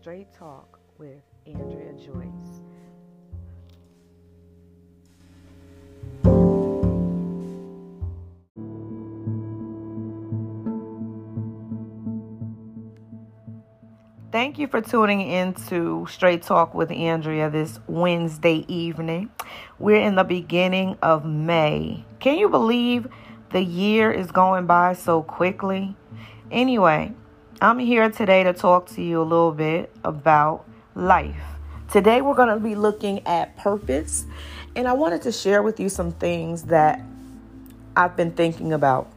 Straight 0.00 0.32
Talk 0.32 0.78
with 0.96 1.22
Andrea 1.44 1.92
Joyce. 1.94 2.60
Thank 14.30 14.60
you 14.60 14.68
for 14.68 14.80
tuning 14.80 15.22
into 15.22 16.06
Straight 16.08 16.44
Talk 16.44 16.74
with 16.74 16.92
Andrea 16.92 17.50
this 17.50 17.80
Wednesday 17.88 18.64
evening. 18.68 19.30
We're 19.80 20.00
in 20.00 20.14
the 20.14 20.22
beginning 20.22 20.96
of 21.02 21.24
May. 21.24 22.04
Can 22.20 22.38
you 22.38 22.48
believe 22.48 23.08
the 23.50 23.62
year 23.62 24.12
is 24.12 24.30
going 24.30 24.66
by 24.66 24.92
so 24.92 25.24
quickly? 25.24 25.96
Anyway, 26.52 27.14
I'm 27.60 27.80
here 27.80 28.08
today 28.08 28.44
to 28.44 28.52
talk 28.52 28.86
to 28.90 29.02
you 29.02 29.20
a 29.20 29.24
little 29.24 29.50
bit 29.50 29.90
about 30.04 30.64
life. 30.94 31.42
Today, 31.90 32.22
we're 32.22 32.36
going 32.36 32.56
to 32.56 32.60
be 32.60 32.76
looking 32.76 33.26
at 33.26 33.56
purpose, 33.56 34.26
and 34.76 34.86
I 34.86 34.92
wanted 34.92 35.22
to 35.22 35.32
share 35.32 35.60
with 35.60 35.80
you 35.80 35.88
some 35.88 36.12
things 36.12 36.62
that 36.64 37.02
I've 37.96 38.16
been 38.16 38.30
thinking 38.30 38.72
about. 38.72 39.10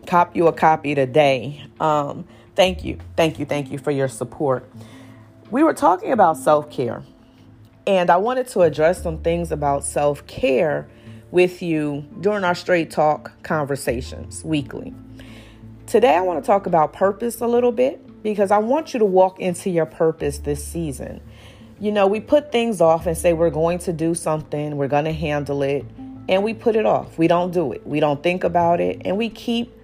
cop 0.04 0.36
you 0.36 0.46
a 0.46 0.52
copy 0.52 0.94
today. 0.94 1.64
Um, 1.80 2.26
thank 2.54 2.84
you, 2.84 2.98
thank 3.16 3.38
you, 3.38 3.46
thank 3.46 3.70
you 3.70 3.78
for 3.78 3.90
your 3.90 4.08
support. 4.08 4.70
We 5.50 5.62
were 5.62 5.74
talking 5.74 6.12
about 6.12 6.36
self 6.36 6.70
care, 6.70 7.02
and 7.86 8.10
I 8.10 8.16
wanted 8.16 8.48
to 8.48 8.62
address 8.62 9.02
some 9.02 9.18
things 9.18 9.52
about 9.52 9.84
self 9.84 10.26
care 10.26 10.88
with 11.30 11.62
you 11.62 12.04
during 12.20 12.44
our 12.44 12.54
straight 12.54 12.90
talk 12.90 13.32
conversations 13.42 14.44
weekly. 14.44 14.94
Today, 15.86 16.16
I 16.16 16.20
want 16.20 16.42
to 16.42 16.46
talk 16.46 16.66
about 16.66 16.92
purpose 16.92 17.40
a 17.40 17.46
little 17.46 17.72
bit 17.72 18.22
because 18.22 18.50
I 18.50 18.58
want 18.58 18.94
you 18.94 19.00
to 19.00 19.04
walk 19.04 19.38
into 19.38 19.68
your 19.68 19.84
purpose 19.84 20.38
this 20.38 20.64
season. 20.64 21.20
You 21.78 21.92
know, 21.92 22.06
we 22.06 22.20
put 22.20 22.52
things 22.52 22.80
off 22.80 23.06
and 23.06 23.18
say 23.18 23.32
we're 23.32 23.50
going 23.50 23.78
to 23.80 23.92
do 23.92 24.14
something, 24.14 24.76
we're 24.76 24.88
going 24.88 25.04
to 25.04 25.12
handle 25.12 25.62
it, 25.62 25.84
and 26.28 26.42
we 26.42 26.54
put 26.54 26.76
it 26.76 26.86
off. 26.86 27.18
We 27.18 27.28
don't 27.28 27.52
do 27.52 27.72
it. 27.72 27.86
We 27.86 28.00
don't 28.00 28.22
think 28.22 28.44
about 28.44 28.80
it, 28.80 29.02
and 29.04 29.18
we 29.18 29.28
keep 29.28 29.78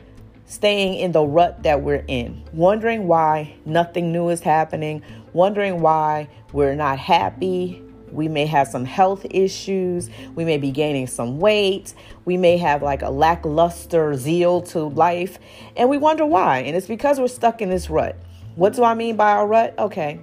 staying 0.50 0.98
in 0.98 1.12
the 1.12 1.22
rut 1.22 1.62
that 1.62 1.80
we're 1.80 2.04
in, 2.08 2.42
wondering 2.52 3.06
why 3.06 3.54
nothing 3.64 4.10
new 4.10 4.30
is 4.30 4.40
happening, 4.40 5.00
wondering 5.32 5.80
why 5.80 6.28
we're 6.52 6.74
not 6.74 6.98
happy. 6.98 7.80
We 8.10 8.26
may 8.26 8.46
have 8.46 8.66
some 8.66 8.84
health 8.84 9.24
issues. 9.30 10.10
We 10.34 10.44
may 10.44 10.58
be 10.58 10.72
gaining 10.72 11.06
some 11.06 11.38
weight. 11.38 11.94
We 12.24 12.36
may 12.36 12.56
have 12.56 12.82
like 12.82 13.02
a 13.02 13.10
lackluster 13.10 14.16
zeal 14.16 14.62
to 14.62 14.80
life. 14.80 15.38
And 15.76 15.88
we 15.88 15.98
wonder 15.98 16.26
why. 16.26 16.58
And 16.58 16.76
it's 16.76 16.88
because 16.88 17.20
we're 17.20 17.28
stuck 17.28 17.62
in 17.62 17.70
this 17.70 17.88
rut. 17.88 18.16
What 18.56 18.74
do 18.74 18.82
I 18.82 18.94
mean 18.94 19.14
by 19.14 19.40
a 19.40 19.46
rut? 19.46 19.78
Okay. 19.78 20.18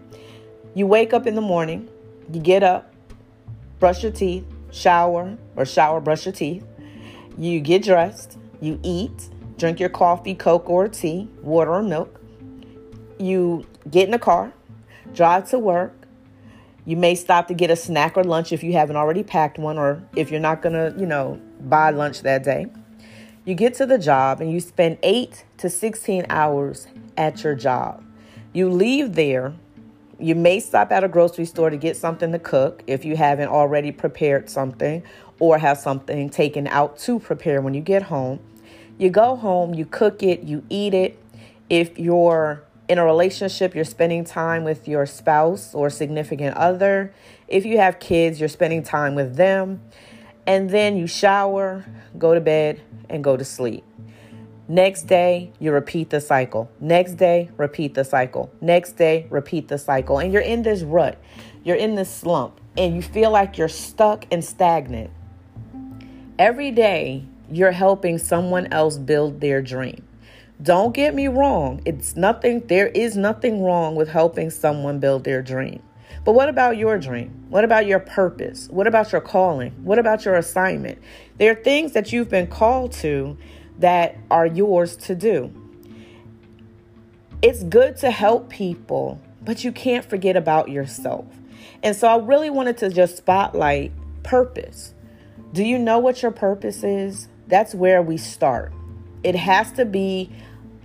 You 0.75 0.88
wake 0.88 1.14
up 1.14 1.25
in 1.25 1.36
the 1.36 1.42
morning, 1.42 1.88
you 2.33 2.42
get 2.42 2.64
up, 2.64 2.94
brush 3.80 4.03
your 4.03 4.11
teeth, 4.11 4.45
shower, 4.72 5.38
or 5.55 5.66
shower, 5.66 6.02
brush 6.02 6.25
your 6.25 6.33
teeth. 6.33 6.66
You 7.38 7.61
get 7.61 7.83
dressed, 7.83 8.38
you 8.59 8.78
eat, 8.83 9.30
drink 9.58 9.80
your 9.80 9.89
coffee, 9.89 10.36
Coke, 10.36 10.69
or 10.69 10.88
tea, 10.88 11.30
water, 11.41 11.72
or 11.72 11.83
milk. 11.83 12.19
You 13.19 13.66
get 13.89 14.05
in 14.05 14.11
the 14.11 14.19
car, 14.19 14.54
drive 15.14 15.49
to 15.49 15.59
work. 15.59 15.93
You 16.86 16.95
may 16.95 17.15
stop 17.15 17.48
to 17.49 17.54
get 17.54 17.70
a 17.70 17.76
snack 17.76 18.15
or 18.15 18.23
lunch 18.23 18.54
if 18.54 18.64
you 18.64 18.73
haven't 18.73 18.95
already 18.95 19.23
packed 19.23 19.59
one, 19.59 19.77
or 19.77 20.02
if 20.15 20.32
you're 20.32 20.39
not 20.39 20.61
to, 20.61 20.95
you 20.98 21.05
know, 21.05 21.42
buy 21.59 21.89
lunch 21.89 22.21
that 22.21 22.43
day. 22.43 22.67
You 23.43 23.55
get 23.55 23.73
to 23.76 23.86
the 23.86 23.98
job 23.98 24.42
and 24.42 24.52
you 24.52 24.59
spend 24.59 24.98
8 25.04 25.45
to 25.58 25.70
16 25.70 26.26
hours 26.30 26.87
at 27.17 27.43
your 27.43 27.55
job. 27.55 28.03
You 28.53 28.70
leave 28.70 29.15
there. 29.15 29.53
You 30.20 30.36
may 30.36 30.59
stop 30.59 30.92
at 30.92 31.03
a 31.03 31.08
grocery 31.08 31.45
store 31.45 31.70
to 31.70 31.77
get 31.77 31.95
something 31.95 32.32
to 32.32 32.39
cook 32.39 32.83
if 32.87 33.05
you 33.05 33.15
haven't 33.15 33.49
already 33.49 33.92
prepared 33.92 34.49
something 34.49 35.03
or 35.39 35.58
have 35.59 35.77
something 35.77 36.30
taken 36.30 36.67
out 36.67 36.98
to 36.99 37.20
prepare 37.20 37.61
when 37.61 37.73
you 37.73 37.82
get 37.82 38.03
home. 38.03 38.39
You 38.97 39.09
go 39.09 39.35
home, 39.35 39.73
you 39.73 39.85
cook 39.85 40.23
it, 40.23 40.43
you 40.43 40.63
eat 40.69 40.93
it. 40.93 41.19
If 41.69 41.99
you're 41.99 42.63
in 42.87 42.97
a 42.97 43.05
relationship, 43.05 43.75
you're 43.75 43.83
spending 43.83 44.23
time 44.23 44.63
with 44.63 44.87
your 44.87 45.05
spouse 45.05 45.75
or 45.75 45.89
significant 45.89 46.55
other. 46.55 47.13
If 47.47 47.65
you 47.65 47.77
have 47.77 47.99
kids, 47.99 48.39
you're 48.39 48.49
spending 48.49 48.83
time 48.83 49.13
with 49.13 49.35
them. 49.35 49.81
And 50.47 50.69
then 50.69 50.97
you 50.97 51.08
shower, 51.08 51.85
go 52.17 52.33
to 52.33 52.39
bed, 52.39 52.81
and 53.09 53.23
go 53.23 53.37
to 53.37 53.43
sleep. 53.43 53.83
Next 54.69 55.03
day, 55.03 55.52
you 55.59 55.71
repeat 55.71 56.09
the 56.09 56.19
cycle. 56.19 56.69
Next 56.79 57.14
day, 57.14 57.49
repeat 57.58 57.93
the 57.93 58.03
cycle. 58.03 58.52
Next 58.59 58.93
day, 58.93 59.27
repeat 59.29 59.67
the 59.67 59.77
cycle. 59.77 60.19
And 60.19 60.33
you're 60.33 60.41
in 60.41 60.64
this 60.64 60.81
rut, 60.81 61.17
you're 61.64 61.77
in 61.77 61.95
this 61.95 62.14
slump, 62.14 62.59
and 62.77 62.95
you 62.95 63.02
feel 63.02 63.31
like 63.31 63.58
you're 63.58 63.69
stuck 63.69 64.25
and 64.31 64.43
stagnant. 64.43 65.11
Every 66.39 66.71
day, 66.71 67.25
you're 67.52 67.71
helping 67.71 68.17
someone 68.17 68.67
else 68.73 68.97
build 68.97 69.41
their 69.41 69.61
dream. 69.61 70.08
Don't 70.61 70.93
get 70.93 71.13
me 71.13 71.27
wrong, 71.27 71.81
it's 71.85 72.15
nothing, 72.15 72.65
there 72.67 72.87
is 72.87 73.15
nothing 73.15 73.63
wrong 73.63 73.95
with 73.95 74.09
helping 74.09 74.49
someone 74.49 74.99
build 74.99 75.23
their 75.23 75.41
dream. 75.41 75.83
But 76.25 76.33
what 76.33 76.49
about 76.49 76.77
your 76.77 76.97
dream? 76.97 77.45
What 77.49 77.63
about 77.63 77.85
your 77.85 77.99
purpose? 77.99 78.67
What 78.69 78.87
about 78.87 79.11
your 79.11 79.21
calling? 79.21 79.71
What 79.83 79.99
about 79.99 80.25
your 80.25 80.35
assignment? 80.35 80.97
There 81.37 81.52
are 81.52 81.55
things 81.55 81.93
that 81.93 82.11
you've 82.11 82.30
been 82.30 82.47
called 82.47 82.91
to 82.93 83.37
that 83.79 84.17
are 84.31 84.45
yours 84.45 84.95
to 84.97 85.15
do. 85.15 85.53
It's 87.41 87.64
good 87.64 87.97
to 87.97 88.09
help 88.09 88.49
people, 88.49 89.21
but 89.41 89.64
you 89.64 89.71
can't 89.71 90.03
forget 90.03 90.35
about 90.35 90.69
yourself. 90.69 91.25
And 91.83 91.95
so 91.95 92.08
I 92.08 92.17
really 92.17 92.49
wanted 92.49 92.77
to 92.79 92.89
just 92.89 93.17
spotlight 93.17 93.91
purpose. 94.23 94.93
Do 95.53 95.64
you 95.64 95.77
know 95.77 95.99
what 95.99 96.21
your 96.21 96.31
purpose 96.31 96.83
is? 96.83 97.29
That's 97.47 97.73
where 97.73 98.02
we 98.02 98.17
start. 98.17 98.73
It 99.23 99.35
has 99.35 99.71
to 99.73 99.85
be 99.85 100.31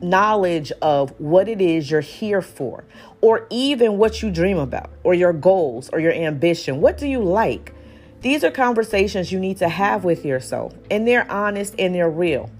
knowledge 0.01 0.73
of 0.83 1.11
what 1.21 1.49
it 1.49 1.61
is 1.61 1.91
you're 1.91 2.01
here 2.01 2.43
for, 2.43 2.85
or 3.21 3.47
even 3.51 3.99
what 3.99 4.23
you 4.23 4.31
dream 4.31 4.59
about, 4.59 4.91
or 5.05 5.15
your 5.15 5.33
goals, 5.33 5.89
or 5.93 6.01
your 6.01 6.13
ambition. 6.13 6.81
What 6.81 6.99
do 6.99 7.07
you 7.07 7.23
like? 7.23 7.75
These 8.21 8.45
are 8.45 8.51
conversations 8.51 9.33
you 9.33 9.41
need 9.41 9.59
to 9.59 9.69
have 9.69 10.05
with 10.05 10.25
yourself, 10.25 10.75
and 10.91 11.07
they're 11.07 11.31
honest 11.31 11.75
and 11.79 11.95
they're 11.95 12.11
real. 12.11 12.51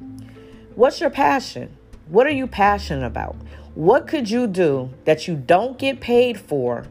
What's 0.75 1.01
your 1.01 1.11
passion? 1.11 1.77
What 2.09 2.27
are 2.27 2.33
you 2.33 2.47
passionate 2.47 3.07
about? 3.07 3.37
What 3.75 4.07
could 4.07 4.29
you 4.29 4.47
do 4.47 4.91
that 5.05 5.27
you 5.27 5.37
don't 5.37 5.79
get 5.79 6.01
paid 6.01 6.39
for 6.39 6.87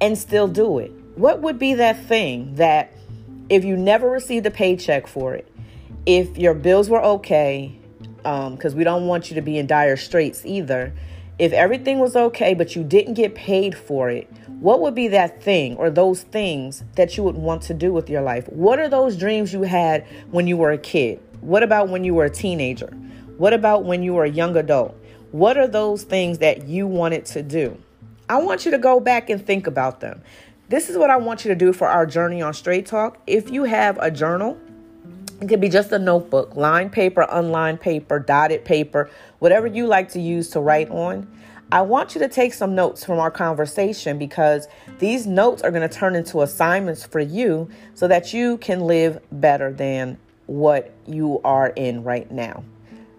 and 0.00 0.16
still 0.16 0.48
do 0.48 0.78
it? 0.78 0.92
What 1.16 1.40
would 1.40 1.58
be 1.58 1.74
that 1.74 2.04
thing 2.04 2.54
that 2.56 2.92
if 3.48 3.64
you 3.64 3.76
never 3.76 4.10
received 4.10 4.46
a 4.46 4.50
paycheck 4.50 5.06
for 5.06 5.34
it, 5.34 5.50
if 6.06 6.38
your 6.38 6.54
bills 6.54 6.88
were 6.88 7.02
okay, 7.02 7.76
because 8.18 8.72
um, 8.72 8.78
we 8.78 8.84
don't 8.84 9.06
want 9.06 9.28
you 9.28 9.34
to 9.34 9.42
be 9.42 9.58
in 9.58 9.66
dire 9.66 9.96
straits 9.96 10.44
either. 10.46 10.92
If 11.38 11.52
everything 11.52 11.98
was 11.98 12.16
okay, 12.16 12.54
but 12.54 12.74
you 12.74 12.82
didn't 12.82 13.14
get 13.14 13.34
paid 13.34 13.76
for 13.76 14.08
it, 14.08 14.30
what 14.60 14.80
would 14.80 14.94
be 14.94 15.08
that 15.08 15.42
thing 15.42 15.76
or 15.76 15.90
those 15.90 16.22
things 16.22 16.82
that 16.94 17.16
you 17.16 17.22
would 17.24 17.36
want 17.36 17.62
to 17.62 17.74
do 17.74 17.92
with 17.92 18.08
your 18.08 18.22
life? 18.22 18.48
What 18.48 18.78
are 18.78 18.88
those 18.88 19.16
dreams 19.16 19.52
you 19.52 19.62
had 19.62 20.06
when 20.30 20.46
you 20.46 20.56
were 20.56 20.70
a 20.70 20.78
kid? 20.78 21.20
What 21.42 21.62
about 21.62 21.88
when 21.88 22.04
you 22.04 22.14
were 22.14 22.24
a 22.24 22.30
teenager? 22.30 22.88
What 23.36 23.52
about 23.52 23.84
when 23.84 24.02
you 24.02 24.14
were 24.14 24.24
a 24.24 24.30
young 24.30 24.56
adult? 24.56 24.96
What 25.32 25.58
are 25.58 25.68
those 25.68 26.04
things 26.04 26.38
that 26.38 26.66
you 26.66 26.86
wanted 26.86 27.26
to 27.26 27.42
do? 27.42 27.76
I 28.28 28.38
want 28.38 28.64
you 28.64 28.70
to 28.70 28.78
go 28.78 28.98
back 28.98 29.28
and 29.28 29.44
think 29.44 29.66
about 29.66 30.00
them. 30.00 30.22
This 30.68 30.88
is 30.88 30.96
what 30.96 31.10
I 31.10 31.16
want 31.16 31.44
you 31.44 31.50
to 31.50 31.54
do 31.54 31.72
for 31.72 31.86
our 31.86 32.06
journey 32.06 32.40
on 32.40 32.54
Straight 32.54 32.86
Talk. 32.86 33.18
If 33.26 33.50
you 33.50 33.64
have 33.64 33.98
a 33.98 34.10
journal, 34.10 34.58
it 35.40 35.48
could 35.48 35.60
be 35.60 35.68
just 35.68 35.92
a 35.92 35.98
notebook, 35.98 36.56
line 36.56 36.88
paper, 36.88 37.26
unlined 37.30 37.80
paper, 37.80 38.18
dotted 38.18 38.64
paper, 38.64 39.10
whatever 39.38 39.66
you 39.66 39.86
like 39.86 40.10
to 40.12 40.20
use 40.20 40.48
to 40.50 40.60
write 40.60 40.90
on. 40.90 41.30
I 41.70 41.82
want 41.82 42.14
you 42.14 42.20
to 42.20 42.28
take 42.28 42.54
some 42.54 42.74
notes 42.74 43.04
from 43.04 43.18
our 43.18 43.30
conversation 43.30 44.18
because 44.18 44.68
these 44.98 45.26
notes 45.26 45.62
are 45.62 45.70
going 45.70 45.86
to 45.86 45.94
turn 45.94 46.14
into 46.14 46.42
assignments 46.42 47.04
for 47.04 47.20
you 47.20 47.68
so 47.94 48.08
that 48.08 48.32
you 48.32 48.56
can 48.58 48.80
live 48.80 49.20
better 49.32 49.72
than 49.72 50.18
what 50.46 50.94
you 51.06 51.40
are 51.44 51.68
in 51.68 52.02
right 52.04 52.30
now. 52.30 52.64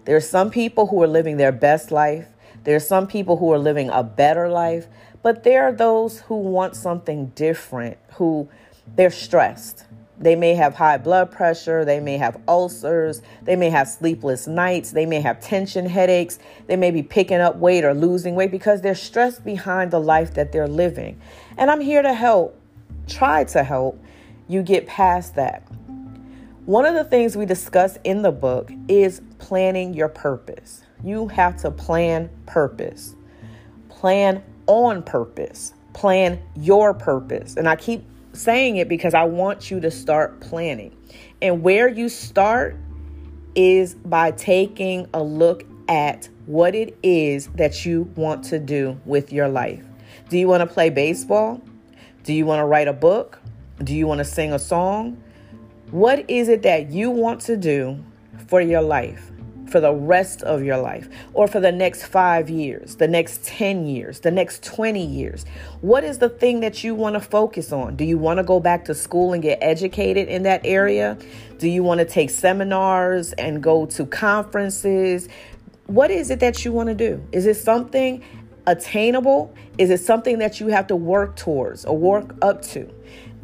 There 0.06 0.16
are 0.16 0.20
some 0.20 0.50
people 0.50 0.86
who 0.86 1.02
are 1.02 1.06
living 1.06 1.36
their 1.36 1.52
best 1.52 1.92
life. 1.92 2.26
There 2.64 2.74
are 2.74 2.80
some 2.80 3.06
people 3.06 3.36
who 3.36 3.52
are 3.52 3.58
living 3.58 3.90
a 3.90 4.02
better 4.02 4.48
life, 4.48 4.88
but 5.22 5.44
there 5.44 5.64
are 5.64 5.72
those 5.72 6.20
who 6.22 6.36
want 6.36 6.74
something 6.74 7.26
different, 7.34 7.98
who 8.14 8.48
they're 8.96 9.10
stressed 9.10 9.84
They 10.20 10.34
may 10.34 10.54
have 10.54 10.74
high 10.74 10.98
blood 10.98 11.30
pressure, 11.30 11.84
they 11.84 12.00
may 12.00 12.16
have 12.16 12.40
ulcers, 12.48 13.22
they 13.42 13.54
may 13.54 13.70
have 13.70 13.88
sleepless 13.88 14.46
nights, 14.48 14.90
they 14.90 15.06
may 15.06 15.20
have 15.20 15.40
tension 15.40 15.86
headaches, 15.86 16.38
they 16.66 16.76
may 16.76 16.90
be 16.90 17.02
picking 17.02 17.38
up 17.38 17.56
weight 17.56 17.84
or 17.84 17.94
losing 17.94 18.34
weight 18.34 18.50
because 18.50 18.80
they're 18.80 18.94
stressed 18.94 19.44
behind 19.44 19.90
the 19.90 20.00
life 20.00 20.34
that 20.34 20.50
they're 20.50 20.68
living. 20.68 21.20
And 21.56 21.70
I'm 21.70 21.80
here 21.80 22.02
to 22.02 22.12
help, 22.12 22.60
try 23.06 23.44
to 23.44 23.62
help 23.62 24.02
you 24.48 24.62
get 24.62 24.86
past 24.86 25.36
that. 25.36 25.62
One 26.64 26.84
of 26.84 26.94
the 26.94 27.04
things 27.04 27.36
we 27.36 27.46
discuss 27.46 27.96
in 28.04 28.22
the 28.22 28.32
book 28.32 28.70
is 28.88 29.22
planning 29.38 29.94
your 29.94 30.08
purpose. 30.08 30.82
You 31.02 31.28
have 31.28 31.56
to 31.62 31.70
plan 31.70 32.28
purpose, 32.44 33.14
plan 33.88 34.42
on 34.66 35.02
purpose, 35.02 35.72
plan 35.94 36.42
your 36.56 36.92
purpose. 36.92 37.56
And 37.56 37.68
I 37.68 37.76
keep 37.76 38.04
saying 38.38 38.76
it 38.76 38.88
because 38.88 39.14
I 39.14 39.24
want 39.24 39.70
you 39.70 39.80
to 39.80 39.90
start 39.90 40.40
planning. 40.40 40.96
And 41.42 41.62
where 41.62 41.88
you 41.88 42.08
start 42.08 42.76
is 43.54 43.94
by 43.94 44.30
taking 44.30 45.08
a 45.12 45.22
look 45.22 45.64
at 45.88 46.28
what 46.46 46.74
it 46.74 46.96
is 47.02 47.48
that 47.54 47.84
you 47.84 48.02
want 48.14 48.44
to 48.44 48.58
do 48.58 49.00
with 49.04 49.32
your 49.32 49.48
life. 49.48 49.84
Do 50.28 50.38
you 50.38 50.48
want 50.48 50.68
to 50.68 50.72
play 50.72 50.90
baseball? 50.90 51.60
Do 52.24 52.32
you 52.32 52.46
want 52.46 52.60
to 52.60 52.64
write 52.64 52.88
a 52.88 52.92
book? 52.92 53.40
Do 53.82 53.94
you 53.94 54.06
want 54.06 54.18
to 54.18 54.24
sing 54.24 54.52
a 54.52 54.58
song? 54.58 55.22
What 55.90 56.28
is 56.28 56.48
it 56.48 56.62
that 56.62 56.90
you 56.90 57.10
want 57.10 57.40
to 57.42 57.56
do 57.56 58.04
for 58.48 58.60
your 58.60 58.82
life, 58.82 59.27
for 59.68 59.80
the 59.80 59.92
rest 59.92 60.42
of 60.42 60.62
your 60.62 60.78
life, 60.78 61.08
or 61.34 61.46
for 61.46 61.60
the 61.60 61.72
next 61.72 62.04
five 62.04 62.50
years, 62.50 62.96
the 62.96 63.08
next 63.08 63.44
10 63.44 63.86
years, 63.86 64.20
the 64.20 64.30
next 64.30 64.64
20 64.64 65.04
years? 65.04 65.44
What 65.80 66.04
is 66.04 66.18
the 66.18 66.28
thing 66.28 66.60
that 66.60 66.82
you 66.82 66.94
want 66.94 67.14
to 67.14 67.20
focus 67.20 67.72
on? 67.72 67.96
Do 67.96 68.04
you 68.04 68.18
want 68.18 68.38
to 68.38 68.44
go 68.44 68.60
back 68.60 68.84
to 68.86 68.94
school 68.94 69.32
and 69.32 69.42
get 69.42 69.58
educated 69.60 70.28
in 70.28 70.42
that 70.44 70.62
area? 70.64 71.18
Do 71.58 71.68
you 71.68 71.82
want 71.82 71.98
to 71.98 72.04
take 72.04 72.30
seminars 72.30 73.32
and 73.34 73.62
go 73.62 73.86
to 73.86 74.06
conferences? 74.06 75.28
What 75.86 76.10
is 76.10 76.30
it 76.30 76.40
that 76.40 76.64
you 76.64 76.72
want 76.72 76.88
to 76.88 76.94
do? 76.94 77.22
Is 77.32 77.46
it 77.46 77.56
something 77.56 78.22
attainable? 78.66 79.54
Is 79.78 79.90
it 79.90 80.00
something 80.00 80.38
that 80.38 80.60
you 80.60 80.68
have 80.68 80.86
to 80.88 80.96
work 80.96 81.36
towards 81.36 81.84
or 81.84 81.96
work 81.96 82.34
up 82.42 82.62
to? 82.62 82.92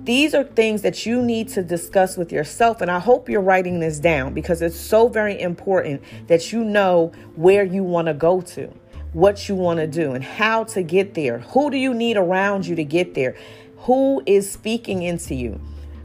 These 0.05 0.35
are 0.35 0.45
things 0.45 0.83
that 0.83 1.07
you 1.07 1.23
need 1.23 1.49
to 1.51 1.63
discuss 1.63 2.19
with 2.19 2.31
yourself. 2.31 2.83
And 2.83 2.91
I 2.91 2.99
hope 2.99 3.31
you're 3.31 3.41
writing 3.41 3.81
this 3.81 3.99
down 3.99 4.35
because 4.35 4.61
it's 4.61 4.79
so 4.79 5.09
very 5.09 5.41
important 5.41 6.03
that 6.27 6.53
you 6.53 6.63
know 6.63 7.11
where 7.37 7.65
you 7.65 7.83
want 7.83 8.09
to 8.09 8.15
go 8.15 8.43
to, 8.43 8.71
what 9.15 9.49
you 9.49 9.55
want 9.55 9.81
to 9.81 9.87
do, 9.87 10.13
and 10.13 10.23
how 10.23 10.65
to 10.65 10.83
get 10.83 11.15
there. 11.15 11.39
Who 11.39 11.71
do 11.71 11.79
you 11.79 11.95
need 11.95 12.19
around 12.19 12.67
you 12.67 12.77
to 12.77 12.85
get 12.85 13.15
there? 13.15 13.35
Who 13.79 14.23
is 14.27 14.51
speaking 14.51 15.03
into 15.03 15.35
you? 15.35 15.59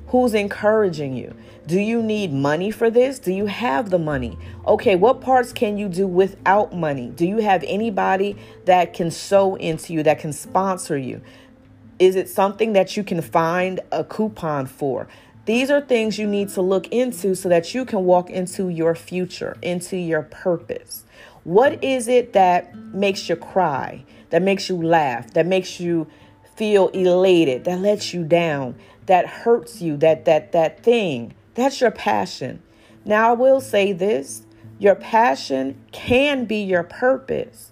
Who's 0.07 0.34
encouraging 0.34 1.16
you? 1.16 1.36
Do 1.68 1.80
you 1.80 2.02
need 2.02 2.31
money 2.31 2.72
for 2.72 2.90
this? 2.90 3.19
Do 3.19 3.34
you 3.34 3.48
have 3.48 3.90
the 3.90 4.00
money? 4.00 4.40
Okay, 4.66 4.95
what 4.95 5.22
parts 5.22 5.52
can 5.52 5.78
you 5.78 5.90
do 5.90 6.07
without 6.07 6.74
money? 6.74 7.12
Do 7.13 7.28
you 7.28 7.38
have 7.40 7.63
anybody 7.68 8.38
that 8.63 8.94
can 8.94 9.12
sow 9.12 9.56
into 9.56 9.94
you, 9.94 10.04
that 10.04 10.19
can 10.19 10.34
sponsor 10.34 10.98
you? 10.98 11.22
Is 12.00 12.16
it 12.16 12.30
something 12.30 12.72
that 12.74 12.96
you 12.96 13.04
can 13.04 13.22
find 13.22 13.81
a 13.92 14.06
coupon 14.06 14.68
for? 14.68 15.10
These 15.46 15.69
are 15.69 15.81
things 15.81 16.18
you 16.18 16.28
need 16.28 16.50
to 16.50 16.62
look 16.62 16.88
into 16.88 17.36
so 17.36 17.50
that 17.50 17.74
you 17.74 17.84
can 17.84 18.06
walk 18.06 18.30
into 18.30 18.69
your 18.69 18.96
future, 18.96 19.57
into 19.62 19.98
your 19.98 20.22
purpose. 20.22 21.04
What 21.44 21.84
is 21.84 22.07
it 22.07 22.31
that 22.34 22.74
makes 22.75 23.28
you 23.28 23.36
cry, 23.36 24.06
that 24.30 24.42
makes 24.42 24.69
you 24.69 24.81
laugh, 24.81 25.34
that 25.34 25.46
makes 25.46 25.80
you 25.80 26.07
feel 26.56 26.88
elated, 26.90 27.66
that 27.66 27.80
lets 27.80 28.13
you 28.13 28.24
down, 28.24 28.75
that 29.07 29.25
hurts 29.25 29.81
you, 29.81 29.98
that 29.98 30.24
that 30.25 30.54
that 30.54 30.84
thing? 30.84 31.34
That's 31.56 31.81
your 31.81 31.92
passion. 31.92 32.62
Now 33.04 33.31
I 33.31 33.34
will 33.34 33.60
say 33.60 33.92
this, 33.92 34.44
your 34.78 34.95
passion 34.95 35.81
can 35.92 36.45
be 36.45 36.62
your 36.62 36.84
purpose 36.84 37.72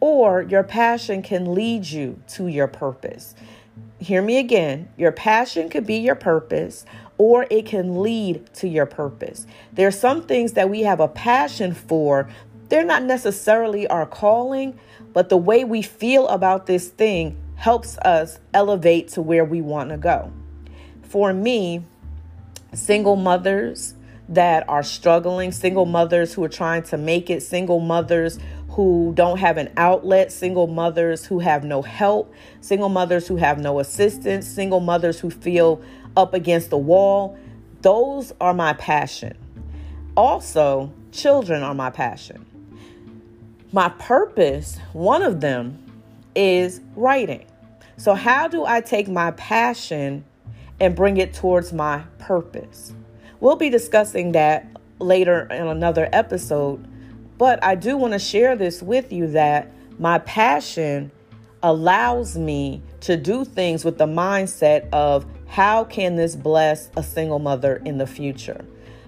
or 0.00 0.42
your 0.42 0.62
passion 0.62 1.22
can 1.22 1.54
lead 1.54 1.86
you 1.86 2.20
to 2.28 2.46
your 2.46 2.68
purpose 2.68 3.34
hear 3.98 4.22
me 4.22 4.38
again. 4.38 4.88
Your 4.96 5.12
passion 5.12 5.68
could 5.68 5.86
be 5.86 5.96
your 5.96 6.14
purpose 6.14 6.84
or 7.18 7.46
it 7.50 7.66
can 7.66 8.02
lead 8.02 8.52
to 8.54 8.68
your 8.68 8.86
purpose. 8.86 9.46
There 9.72 9.88
are 9.88 9.92
some 9.92 10.22
things 10.22 10.52
that 10.52 10.68
we 10.68 10.82
have 10.82 11.00
a 11.00 11.08
passion 11.08 11.72
for. 11.72 12.28
They're 12.68 12.84
not 12.84 13.04
necessarily 13.04 13.86
our 13.86 14.06
calling, 14.06 14.78
but 15.12 15.28
the 15.28 15.36
way 15.36 15.64
we 15.64 15.82
feel 15.82 16.28
about 16.28 16.66
this 16.66 16.88
thing 16.88 17.40
helps 17.56 17.96
us 17.98 18.38
elevate 18.52 19.08
to 19.08 19.22
where 19.22 19.44
we 19.44 19.62
want 19.62 19.90
to 19.90 19.96
go. 19.96 20.30
For 21.02 21.32
me, 21.32 21.84
single 22.74 23.16
mothers 23.16 23.94
that 24.28 24.68
are 24.68 24.82
struggling, 24.82 25.52
single 25.52 25.86
mothers 25.86 26.34
who 26.34 26.44
are 26.44 26.48
trying 26.48 26.82
to 26.82 26.98
make 26.98 27.30
it, 27.30 27.42
single 27.42 27.80
mothers 27.80 28.38
who 28.76 29.10
don't 29.14 29.38
have 29.38 29.56
an 29.56 29.72
outlet, 29.78 30.30
single 30.30 30.66
mothers 30.66 31.24
who 31.24 31.38
have 31.38 31.64
no 31.64 31.80
help, 31.80 32.30
single 32.60 32.90
mothers 32.90 33.26
who 33.26 33.36
have 33.36 33.58
no 33.58 33.80
assistance, 33.80 34.46
single 34.46 34.80
mothers 34.80 35.18
who 35.18 35.30
feel 35.30 35.80
up 36.14 36.34
against 36.34 36.68
the 36.68 36.76
wall. 36.76 37.38
Those 37.80 38.34
are 38.38 38.52
my 38.52 38.74
passion. 38.74 39.34
Also, 40.14 40.92
children 41.10 41.62
are 41.62 41.72
my 41.72 41.88
passion. 41.88 42.44
My 43.72 43.88
purpose, 43.98 44.78
one 44.92 45.22
of 45.22 45.40
them, 45.40 45.82
is 46.34 46.82
writing. 46.96 47.46
So, 47.96 48.12
how 48.12 48.46
do 48.46 48.66
I 48.66 48.82
take 48.82 49.08
my 49.08 49.30
passion 49.30 50.22
and 50.80 50.94
bring 50.94 51.16
it 51.16 51.32
towards 51.32 51.72
my 51.72 52.02
purpose? 52.18 52.92
We'll 53.40 53.56
be 53.56 53.70
discussing 53.70 54.32
that 54.32 54.66
later 54.98 55.46
in 55.50 55.66
another 55.66 56.10
episode 56.12 56.86
but 57.38 57.62
I 57.62 57.74
do 57.74 57.96
want 57.96 58.12
to 58.12 58.18
share 58.18 58.56
this 58.56 58.82
with 58.82 59.12
you 59.12 59.28
that 59.28 59.72
my 59.98 60.18
passion 60.18 61.10
allows 61.62 62.36
me 62.36 62.82
to 63.00 63.16
do 63.16 63.44
things 63.44 63.84
with 63.84 63.98
the 63.98 64.06
mindset 64.06 64.88
of 64.92 65.26
how 65.46 65.84
can 65.84 66.16
this 66.16 66.36
bless 66.36 66.90
a 66.96 67.02
single 67.02 67.38
mother 67.38 67.76
in 67.84 67.98
the 67.98 68.06
future? 68.06 68.64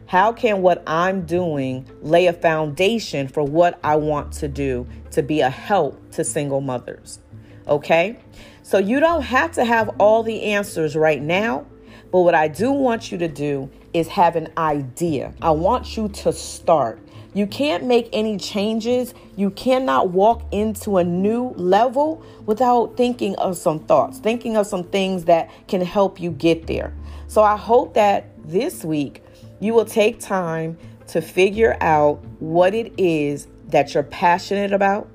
How 0.06 0.32
can 0.32 0.62
what 0.62 0.82
I'm 0.86 1.26
doing 1.26 1.86
lay 2.00 2.26
a 2.26 2.32
foundation 2.32 3.28
for 3.28 3.42
what 3.42 3.78
I 3.84 3.96
want 3.96 4.32
to 4.34 4.48
do 4.48 4.86
to 5.10 5.22
be 5.22 5.40
a 5.40 5.50
help 5.50 6.12
to 6.12 6.24
single 6.24 6.62
mothers? 6.62 7.18
Okay? 7.66 8.18
So 8.62 8.78
you 8.78 9.00
don't 9.00 9.22
have 9.22 9.52
to 9.52 9.64
have 9.64 9.90
all 9.98 10.22
the 10.22 10.42
answers 10.42 10.96
right 10.96 11.20
now, 11.20 11.66
but 12.10 12.20
what 12.20 12.34
I 12.34 12.48
do 12.48 12.72
want 12.72 13.12
you 13.12 13.18
to 13.18 13.28
do 13.28 13.70
is 13.92 14.08
have 14.08 14.36
an 14.36 14.48
idea. 14.56 15.34
I 15.42 15.50
want 15.50 15.96
you 15.96 16.08
to 16.08 16.32
start. 16.32 16.98
You 17.38 17.46
can't 17.46 17.84
make 17.84 18.08
any 18.12 18.36
changes. 18.36 19.14
You 19.36 19.50
cannot 19.50 20.10
walk 20.10 20.42
into 20.50 20.96
a 20.96 21.04
new 21.04 21.50
level 21.50 22.20
without 22.46 22.96
thinking 22.96 23.36
of 23.36 23.56
some 23.56 23.78
thoughts, 23.78 24.18
thinking 24.18 24.56
of 24.56 24.66
some 24.66 24.82
things 24.82 25.26
that 25.26 25.48
can 25.68 25.80
help 25.80 26.20
you 26.20 26.32
get 26.32 26.66
there. 26.66 26.92
So 27.28 27.44
I 27.44 27.56
hope 27.56 27.94
that 27.94 28.32
this 28.44 28.84
week 28.84 29.22
you 29.60 29.72
will 29.72 29.84
take 29.84 30.18
time 30.18 30.78
to 31.06 31.20
figure 31.22 31.76
out 31.80 32.16
what 32.40 32.74
it 32.74 32.92
is 32.98 33.46
that 33.68 33.94
you're 33.94 34.02
passionate 34.02 34.72
about, 34.72 35.08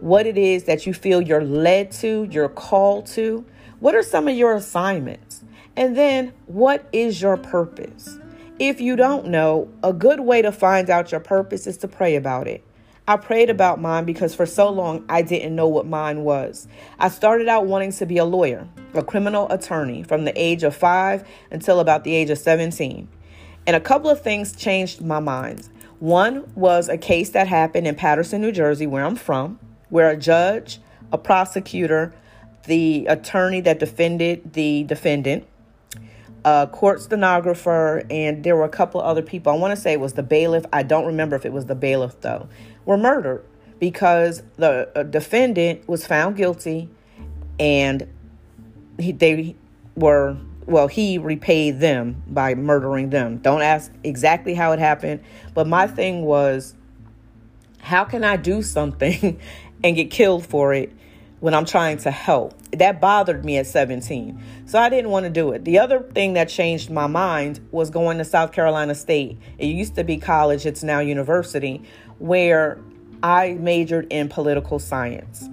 what 0.00 0.26
it 0.26 0.36
is 0.36 0.64
that 0.64 0.84
you 0.84 0.92
feel 0.92 1.22
you're 1.22 1.44
led 1.44 1.92
to, 1.92 2.26
you're 2.28 2.48
called 2.48 3.06
to. 3.06 3.44
What 3.78 3.94
are 3.94 4.02
some 4.02 4.26
of 4.26 4.34
your 4.34 4.56
assignments? 4.56 5.44
And 5.76 5.96
then 5.96 6.32
what 6.46 6.88
is 6.90 7.22
your 7.22 7.36
purpose? 7.36 8.18
If 8.58 8.80
you 8.80 8.96
don't 8.96 9.28
know, 9.28 9.68
a 9.84 9.92
good 9.92 10.18
way 10.18 10.42
to 10.42 10.50
find 10.50 10.90
out 10.90 11.12
your 11.12 11.20
purpose 11.20 11.68
is 11.68 11.76
to 11.78 11.86
pray 11.86 12.16
about 12.16 12.48
it. 12.48 12.64
I 13.06 13.16
prayed 13.16 13.50
about 13.50 13.80
mine 13.80 14.04
because 14.04 14.34
for 14.34 14.46
so 14.46 14.68
long 14.68 15.04
I 15.08 15.22
didn't 15.22 15.54
know 15.54 15.68
what 15.68 15.86
mine 15.86 16.24
was. 16.24 16.66
I 16.98 17.08
started 17.08 17.46
out 17.46 17.66
wanting 17.66 17.92
to 17.92 18.04
be 18.04 18.18
a 18.18 18.24
lawyer, 18.24 18.66
a 18.94 19.04
criminal 19.04 19.48
attorney, 19.48 20.02
from 20.02 20.24
the 20.24 20.32
age 20.34 20.64
of 20.64 20.74
five 20.74 21.24
until 21.52 21.78
about 21.78 22.02
the 22.02 22.12
age 22.12 22.30
of 22.30 22.38
17. 22.38 23.06
And 23.68 23.76
a 23.76 23.80
couple 23.80 24.10
of 24.10 24.22
things 24.22 24.56
changed 24.56 25.02
my 25.02 25.20
mind. 25.20 25.68
One 26.00 26.52
was 26.56 26.88
a 26.88 26.98
case 26.98 27.30
that 27.30 27.46
happened 27.46 27.86
in 27.86 27.94
Paterson, 27.94 28.40
New 28.40 28.50
Jersey, 28.50 28.88
where 28.88 29.04
I'm 29.04 29.14
from, 29.14 29.60
where 29.88 30.10
a 30.10 30.16
judge, 30.16 30.80
a 31.12 31.18
prosecutor, 31.18 32.12
the 32.66 33.06
attorney 33.06 33.60
that 33.60 33.78
defended 33.78 34.52
the 34.52 34.82
defendant, 34.82 35.46
a 36.44 36.68
court 36.70 37.00
stenographer, 37.00 38.02
and 38.10 38.44
there 38.44 38.56
were 38.56 38.64
a 38.64 38.68
couple 38.68 39.00
other 39.00 39.22
people. 39.22 39.52
I 39.52 39.56
want 39.56 39.74
to 39.74 39.80
say 39.80 39.92
it 39.92 40.00
was 40.00 40.14
the 40.14 40.22
bailiff. 40.22 40.64
I 40.72 40.82
don't 40.82 41.06
remember 41.06 41.36
if 41.36 41.44
it 41.44 41.52
was 41.52 41.66
the 41.66 41.74
bailiff 41.74 42.20
though. 42.20 42.48
Were 42.84 42.96
murdered 42.96 43.44
because 43.78 44.42
the 44.56 44.90
uh, 44.94 45.02
defendant 45.02 45.88
was 45.88 46.06
found 46.06 46.36
guilty, 46.36 46.88
and 47.58 48.06
he, 48.98 49.12
they 49.12 49.56
were 49.94 50.36
well. 50.66 50.88
He 50.88 51.18
repaid 51.18 51.80
them 51.80 52.22
by 52.26 52.54
murdering 52.54 53.10
them. 53.10 53.38
Don't 53.38 53.62
ask 53.62 53.92
exactly 54.04 54.54
how 54.54 54.72
it 54.72 54.78
happened, 54.78 55.20
but 55.54 55.66
my 55.66 55.86
thing 55.86 56.22
was, 56.22 56.74
how 57.80 58.04
can 58.04 58.24
I 58.24 58.36
do 58.36 58.62
something 58.62 59.40
and 59.84 59.96
get 59.96 60.10
killed 60.10 60.46
for 60.46 60.72
it? 60.72 60.92
When 61.40 61.54
I'm 61.54 61.64
trying 61.64 61.98
to 61.98 62.10
help. 62.10 62.54
That 62.72 63.00
bothered 63.00 63.44
me 63.44 63.58
at 63.58 63.66
17. 63.66 64.42
So 64.66 64.78
I 64.78 64.88
didn't 64.88 65.10
want 65.10 65.24
to 65.24 65.30
do 65.30 65.52
it. 65.52 65.64
The 65.64 65.78
other 65.78 66.00
thing 66.00 66.34
that 66.34 66.48
changed 66.48 66.90
my 66.90 67.06
mind 67.06 67.60
was 67.70 67.90
going 67.90 68.18
to 68.18 68.24
South 68.24 68.52
Carolina 68.52 68.94
State. 68.94 69.38
It 69.58 69.66
used 69.66 69.94
to 69.96 70.04
be 70.04 70.16
college, 70.16 70.66
it's 70.66 70.82
now 70.82 71.00
university, 71.00 71.82
where 72.18 72.78
I 73.22 73.54
majored 73.54 74.06
in 74.10 74.28
political 74.28 74.78
science. 74.78 75.48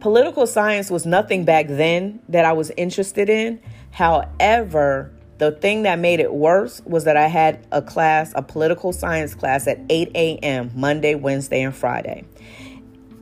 Political 0.00 0.46
science 0.46 0.90
was 0.90 1.06
nothing 1.06 1.44
back 1.44 1.66
then 1.68 2.20
that 2.28 2.44
I 2.44 2.52
was 2.52 2.70
interested 2.76 3.30
in. 3.30 3.60
However, 3.92 5.12
the 5.38 5.52
thing 5.52 5.84
that 5.84 5.98
made 5.98 6.20
it 6.20 6.32
worse 6.32 6.82
was 6.84 7.04
that 7.04 7.16
I 7.16 7.28
had 7.28 7.66
a 7.72 7.82
class, 7.82 8.32
a 8.34 8.42
political 8.42 8.92
science 8.92 9.34
class 9.34 9.66
at 9.66 9.78
8 9.88 10.10
a.m. 10.14 10.70
Monday, 10.74 11.14
Wednesday, 11.14 11.62
and 11.62 11.74
Friday 11.74 12.24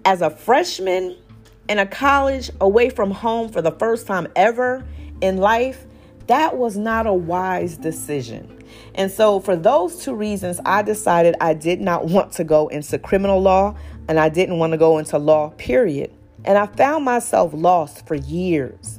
as 0.05 0.23
a 0.23 0.31
freshman 0.31 1.17
in 1.71 1.79
a 1.79 1.87
college 1.87 2.51
away 2.61 2.91
from 2.91 3.13
home 3.13 3.49
for 3.49 3.63
the 3.63 3.71
first 3.71 4.05
time 4.09 4.27
ever 4.35 4.85
in 5.21 5.37
life, 5.37 5.87
that 6.27 6.57
was 6.57 6.77
not 6.77 7.07
a 7.07 7.15
wise 7.15 7.77
decision. 7.77 8.59
And 8.97 9.11
so, 9.11 9.39
for 9.39 9.55
those 9.55 10.05
two 10.05 10.15
reasons, 10.15 10.61
I 10.67 10.83
decided 10.83 11.37
I 11.41 11.55
did 11.55 11.81
not 11.81 12.07
want 12.07 12.33
to 12.33 12.45
go 12.45 12.67
into 12.69 12.99
criminal 12.99 13.41
law 13.41 13.77
and 14.09 14.19
I 14.19 14.29
didn't 14.29 14.59
want 14.59 14.73
to 14.73 14.79
go 14.79 14.99
into 14.99 15.17
law, 15.19 15.51
period. 15.59 16.13
And 16.45 16.59
I 16.59 16.67
found 16.67 17.05
myself 17.05 17.53
lost 17.55 18.05
for 18.05 18.17
years. 18.17 18.99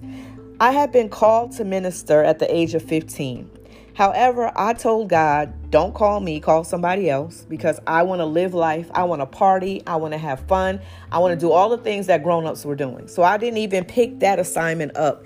I 0.62 0.72
had 0.72 0.94
been 0.94 1.10
called 1.10 1.52
to 1.54 1.66
minister 1.66 2.24
at 2.24 2.40
the 2.40 2.54
age 2.54 2.74
of 2.74 2.84
15. 2.84 3.50
However, 3.94 4.52
I 4.56 4.74
told 4.74 5.10
God, 5.10 5.54
don't 5.70 5.94
call 5.94 6.20
me, 6.20 6.40
call 6.40 6.64
somebody 6.64 7.10
else 7.10 7.46
because 7.50 7.80
I 7.86 8.04
want 8.04 8.20
to 8.20 8.26
live 8.26 8.54
life. 8.54 8.90
I 8.94 9.04
want 9.04 9.22
to 9.22 9.26
party. 9.26 9.84
I 9.86 9.98
want 9.98 10.14
to 10.14 10.18
have 10.18 10.40
fun. 10.48 10.80
I 11.12 11.20
want 11.20 11.38
to 11.38 11.46
do 11.46 11.52
all 11.52 11.70
the 11.70 11.78
things 11.78 12.08
that 12.08 12.24
grown 12.24 12.46
ups 12.46 12.66
were 12.66 12.76
doing. 12.76 13.08
So 13.08 13.24
I 13.24 13.38
didn't 13.38 13.58
even 13.58 13.84
pick 13.84 14.20
that 14.20 14.40
assignment 14.40 14.96
up 14.96 15.26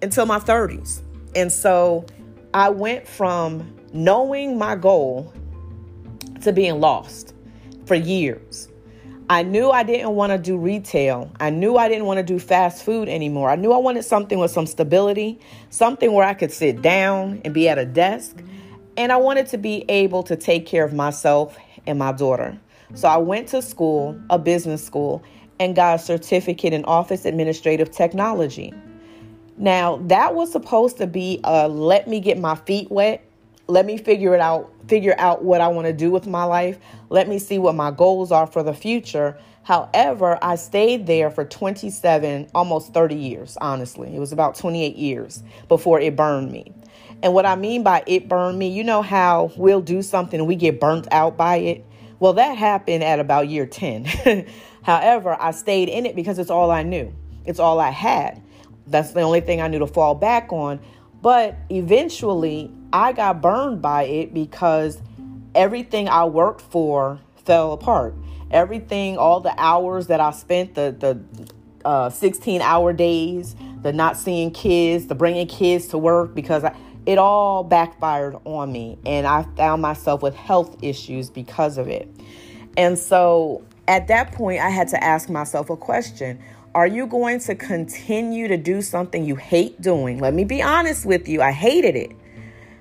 until 0.00 0.26
my 0.26 0.38
30s. 0.38 1.02
And 1.34 1.52
so 1.52 2.06
I 2.54 2.70
went 2.70 3.06
from 3.06 3.74
knowing 3.92 4.58
my 4.58 4.76
goal 4.76 5.32
to 6.42 6.52
being 6.52 6.80
lost 6.80 7.34
for 7.86 7.94
years. 7.94 8.68
I 9.28 9.42
knew 9.42 9.70
I 9.70 9.82
didn't 9.82 10.14
want 10.14 10.30
to 10.30 10.38
do 10.38 10.56
retail. 10.56 11.28
I 11.40 11.50
knew 11.50 11.76
I 11.76 11.88
didn't 11.88 12.04
want 12.04 12.18
to 12.18 12.22
do 12.22 12.38
fast 12.38 12.84
food 12.84 13.08
anymore. 13.08 13.50
I 13.50 13.56
knew 13.56 13.72
I 13.72 13.78
wanted 13.78 14.04
something 14.04 14.38
with 14.38 14.52
some 14.52 14.66
stability, 14.66 15.40
something 15.70 16.12
where 16.12 16.24
I 16.24 16.32
could 16.32 16.52
sit 16.52 16.80
down 16.80 17.40
and 17.44 17.52
be 17.52 17.68
at 17.68 17.76
a 17.76 17.84
desk. 17.84 18.36
And 18.96 19.10
I 19.10 19.16
wanted 19.16 19.48
to 19.48 19.58
be 19.58 19.84
able 19.88 20.22
to 20.24 20.36
take 20.36 20.64
care 20.64 20.84
of 20.84 20.92
myself 20.92 21.58
and 21.88 21.98
my 21.98 22.12
daughter. 22.12 22.56
So 22.94 23.08
I 23.08 23.16
went 23.16 23.48
to 23.48 23.62
school, 23.62 24.16
a 24.30 24.38
business 24.38 24.84
school, 24.84 25.24
and 25.58 25.74
got 25.74 25.96
a 25.96 25.98
certificate 25.98 26.72
in 26.72 26.84
office 26.84 27.24
administrative 27.24 27.90
technology. 27.90 28.72
Now, 29.58 29.96
that 30.04 30.36
was 30.36 30.52
supposed 30.52 30.98
to 30.98 31.06
be 31.08 31.40
a 31.42 31.68
let 31.68 32.06
me 32.06 32.20
get 32.20 32.38
my 32.38 32.54
feet 32.54 32.92
wet 32.92 33.26
let 33.68 33.84
me 33.84 33.96
figure 33.96 34.34
it 34.34 34.40
out, 34.40 34.70
figure 34.88 35.14
out 35.18 35.44
what 35.44 35.60
I 35.60 35.68
want 35.68 35.86
to 35.86 35.92
do 35.92 36.10
with 36.10 36.26
my 36.26 36.44
life. 36.44 36.78
Let 37.08 37.28
me 37.28 37.38
see 37.38 37.58
what 37.58 37.74
my 37.74 37.90
goals 37.90 38.32
are 38.32 38.46
for 38.46 38.62
the 38.62 38.74
future. 38.74 39.38
However, 39.62 40.38
I 40.42 40.54
stayed 40.56 41.06
there 41.06 41.30
for 41.30 41.44
27, 41.44 42.48
almost 42.54 42.94
30 42.94 43.16
years, 43.16 43.58
honestly. 43.60 44.14
It 44.14 44.20
was 44.20 44.32
about 44.32 44.54
28 44.54 44.96
years 44.96 45.42
before 45.68 45.98
it 45.98 46.14
burned 46.14 46.52
me. 46.52 46.72
And 47.22 47.34
what 47.34 47.46
I 47.46 47.56
mean 47.56 47.82
by 47.82 48.04
it 48.06 48.28
burned 48.28 48.58
me, 48.58 48.68
you 48.68 48.84
know 48.84 49.02
how 49.02 49.50
we'll 49.56 49.80
do 49.80 50.02
something 50.02 50.38
and 50.38 50.48
we 50.48 50.54
get 50.54 50.78
burnt 50.78 51.08
out 51.10 51.36
by 51.36 51.56
it? 51.56 51.84
Well, 52.20 52.34
that 52.34 52.56
happened 52.56 53.02
at 53.02 53.18
about 53.18 53.48
year 53.48 53.66
10. 53.66 54.46
However, 54.82 55.36
I 55.40 55.50
stayed 55.50 55.88
in 55.88 56.06
it 56.06 56.14
because 56.14 56.38
it's 56.38 56.50
all 56.50 56.70
I 56.70 56.82
knew, 56.82 57.12
it's 57.44 57.58
all 57.58 57.80
I 57.80 57.90
had. 57.90 58.42
That's 58.86 59.12
the 59.12 59.22
only 59.22 59.40
thing 59.40 59.60
I 59.60 59.66
knew 59.66 59.80
to 59.80 59.86
fall 59.86 60.14
back 60.14 60.52
on. 60.52 60.78
But 61.22 61.56
eventually, 61.70 62.70
I 62.92 63.12
got 63.12 63.40
burned 63.40 63.82
by 63.82 64.04
it 64.04 64.34
because 64.34 65.00
everything 65.54 66.08
I 66.08 66.24
worked 66.24 66.60
for 66.60 67.20
fell 67.44 67.72
apart. 67.72 68.14
Everything, 68.50 69.16
all 69.18 69.40
the 69.40 69.54
hours 69.58 70.06
that 70.06 70.20
I 70.20 70.30
spent, 70.30 70.74
the 70.74 70.94
the 70.98 71.20
uh, 71.86 72.10
16 72.10 72.60
hour 72.62 72.92
days, 72.92 73.54
the 73.82 73.92
not 73.92 74.16
seeing 74.16 74.50
kids, 74.50 75.06
the 75.06 75.14
bringing 75.14 75.46
kids 75.46 75.86
to 75.88 75.98
work 75.98 76.34
because 76.34 76.64
I, 76.64 76.74
it 77.06 77.18
all 77.18 77.62
backfired 77.62 78.36
on 78.44 78.72
me 78.72 78.98
and 79.06 79.26
I 79.26 79.44
found 79.56 79.82
myself 79.82 80.22
with 80.22 80.34
health 80.34 80.76
issues 80.82 81.30
because 81.30 81.78
of 81.78 81.88
it. 81.88 82.10
And 82.76 82.98
so 82.98 83.64
at 83.88 84.08
that 84.08 84.32
point, 84.32 84.60
I 84.60 84.68
had 84.68 84.88
to 84.88 85.02
ask 85.02 85.28
myself 85.28 85.70
a 85.70 85.76
question 85.76 86.40
Are 86.74 86.86
you 86.86 87.06
going 87.06 87.38
to 87.40 87.54
continue 87.54 88.48
to 88.48 88.56
do 88.56 88.82
something 88.82 89.24
you 89.24 89.36
hate 89.36 89.80
doing? 89.80 90.18
Let 90.18 90.34
me 90.34 90.44
be 90.44 90.60
honest 90.60 91.06
with 91.06 91.28
you, 91.28 91.40
I 91.40 91.52
hated 91.52 91.94
it. 91.94 92.12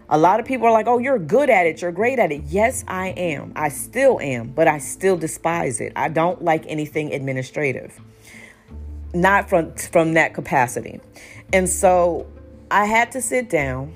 A 0.09 0.17
lot 0.17 0.39
of 0.39 0.45
people 0.45 0.67
are 0.67 0.71
like, 0.71 0.87
oh, 0.87 0.99
you're 0.99 1.17
good 1.17 1.49
at 1.49 1.65
it. 1.65 1.81
You're 1.81 1.91
great 1.91 2.19
at 2.19 2.31
it. 2.31 2.43
Yes, 2.47 2.83
I 2.87 3.07
am. 3.09 3.53
I 3.55 3.69
still 3.69 4.19
am, 4.19 4.49
but 4.49 4.67
I 4.67 4.77
still 4.77 5.17
despise 5.17 5.81
it. 5.81 5.93
I 5.95 6.09
don't 6.09 6.43
like 6.43 6.63
anything 6.67 7.11
administrative, 7.13 7.99
not 9.13 9.49
from, 9.49 9.73
from 9.73 10.13
that 10.13 10.35
capacity. 10.35 11.01
And 11.51 11.67
so 11.67 12.27
I 12.69 12.85
had 12.85 13.11
to 13.13 13.21
sit 13.21 13.49
down 13.49 13.95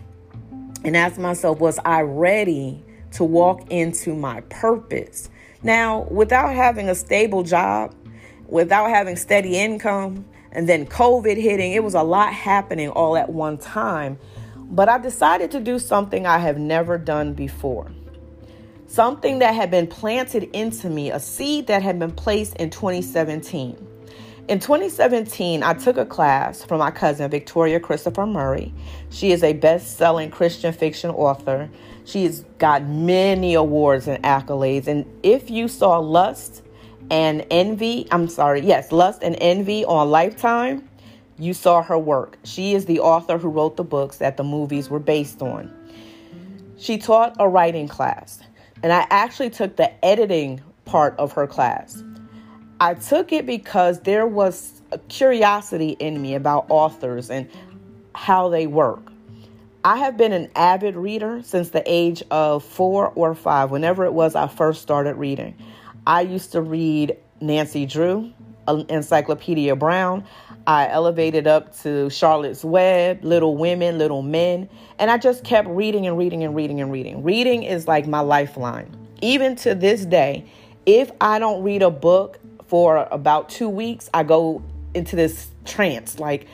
and 0.84 0.98
ask 0.98 1.20
myself, 1.20 1.60
was 1.60 1.78
I 1.86 2.02
ready 2.02 2.84
to 3.12 3.24
walk 3.24 3.70
into 3.70 4.16
my 4.16 4.42
purpose? 4.42 5.30
Now, 5.62 6.08
without 6.10 6.56
having 6.56 6.90
a 6.90 6.96
stable 6.96 7.44
job, 7.44 7.94
without 8.48 8.90
having 8.90 9.16
steady 9.16 9.60
income, 9.60 10.26
and 10.52 10.68
then 10.68 10.88
COVID 10.88 11.38
hitting, 11.38 11.74
it 11.74 11.84
was 11.84 11.94
a 11.94 12.02
lot 12.02 12.34
happening 12.34 12.90
all 12.90 13.16
at 13.16 13.30
one 13.30 13.60
time 13.60 14.18
but 14.70 14.88
I 14.88 14.98
decided 14.98 15.52
to 15.52 15.60
do 15.60 15.80
something 15.80 16.26
I 16.26 16.38
have 16.38 16.58
never 16.58 16.98
done 16.98 17.34
before. 17.34 17.92
Something 18.88 19.40
that 19.40 19.54
had 19.54 19.70
been 19.70 19.88
planted 19.88 20.50
into 20.54 20.90
me, 20.90 21.12
a 21.12 21.20
seed 21.20 21.68
that 21.68 21.84
had 21.84 22.00
been 22.00 22.12
placed 22.12 22.56
in 22.56 22.70
2017. 22.70 23.88
In 24.48 24.60
2017, 24.60 25.62
I 25.62 25.76
took 25.76 25.98
a 25.98 26.06
class 26.08 26.64
from 26.64 26.80
my 26.80 26.90
cousin, 26.90 27.30
Victoria 27.30 27.80
Christopher 27.80 28.26
Murray. 28.26 28.74
She 29.12 29.32
is 29.32 29.44
a 29.44 29.54
best 29.54 29.98
selling 29.98 30.32
Christian 30.32 30.74
fiction 30.74 31.12
author. 31.12 31.70
She's 32.06 32.46
got 32.58 32.84
many 32.88 33.54
awards 33.54 34.08
and 34.08 34.24
accolades. 34.24 34.88
And 34.88 35.06
if 35.22 35.52
you 35.52 35.68
saw 35.68 36.00
Lust 36.00 36.64
and 37.12 37.46
Envy, 37.52 38.08
I'm 38.10 38.28
sorry, 38.28 38.62
yes, 38.62 38.92
Lust 38.92 39.22
and 39.22 39.36
Envy 39.40 39.86
on 39.86 40.10
Lifetime, 40.10 40.89
you 41.40 41.54
saw 41.54 41.82
her 41.82 41.98
work. 41.98 42.38
She 42.44 42.76
is 42.76 42.86
the 42.86 43.00
author 43.00 43.38
who 43.38 43.50
wrote 43.50 43.78
the 43.78 43.84
books 43.84 44.18
that 44.18 44.38
the 44.38 44.44
movies 44.44 44.90
were 44.90 45.00
based 45.00 45.42
on. 45.42 45.74
She 46.78 46.98
taught 46.98 47.36
a 47.40 47.48
writing 47.48 47.88
class, 47.88 48.40
and 48.84 48.94
I 48.94 49.08
actually 49.10 49.50
took 49.50 49.76
the 49.76 50.06
editing 50.06 50.62
part 50.86 51.16
of 51.18 51.32
her 51.34 51.48
class. 51.48 52.04
I 52.80 52.94
took 52.94 53.34
it 53.34 53.46
because 53.46 54.02
there 54.02 54.28
was 54.28 54.82
a 54.92 54.98
curiosity 54.98 55.92
in 56.00 56.22
me 56.22 56.36
about 56.36 56.66
authors 56.70 57.30
and 57.30 57.50
how 58.16 58.50
they 58.50 58.68
work. 58.68 59.12
I 59.84 59.98
have 59.98 60.18
been 60.18 60.34
an 60.34 60.50
avid 60.56 60.96
reader 60.96 61.42
since 61.44 61.70
the 61.70 61.84
age 61.86 62.22
of 62.32 62.64
four 62.64 63.10
or 63.16 63.34
five, 63.34 63.72
whenever 63.72 64.06
it 64.06 64.14
was 64.14 64.36
I 64.36 64.48
first 64.48 64.82
started 64.82 65.16
reading. 65.16 65.56
I 66.06 66.22
used 66.22 66.52
to 66.54 66.62
read 66.62 67.18
Nancy 67.40 67.86
Drew, 67.86 68.32
Encyclopedia 68.68 69.76
Brown. 69.76 70.26
I 70.68 70.88
elevated 70.90 71.48
up 71.48 71.76
to 71.80 72.10
Charlotte's 72.10 72.64
Web, 72.64 73.24
Little 73.24 73.58
Women, 73.58 73.98
Little 73.98 74.22
Men, 74.22 74.70
and 75.00 75.10
I 75.10 75.18
just 75.18 75.44
kept 75.44 75.68
reading 75.68 76.06
and 76.06 76.18
reading 76.18 76.44
and 76.44 76.56
reading 76.56 76.82
and 76.82 76.92
reading. 76.92 77.24
Reading 77.24 77.64
is 77.64 77.88
like 77.88 78.08
my 78.08 78.20
lifeline. 78.20 78.96
Even 79.22 79.56
to 79.58 79.74
this 79.74 80.06
day, 80.06 80.46
if 80.86 81.12
I 81.20 81.40
don't 81.40 81.64
read 81.64 81.82
a 81.82 81.90
book 81.90 82.40
for 82.68 83.08
about 83.12 83.50
two 83.50 83.70
weeks, 83.70 84.10
I 84.14 84.24
go 84.24 84.62
into 84.94 85.16
this 85.16 85.50
trance 85.66 86.20
like, 86.20 86.48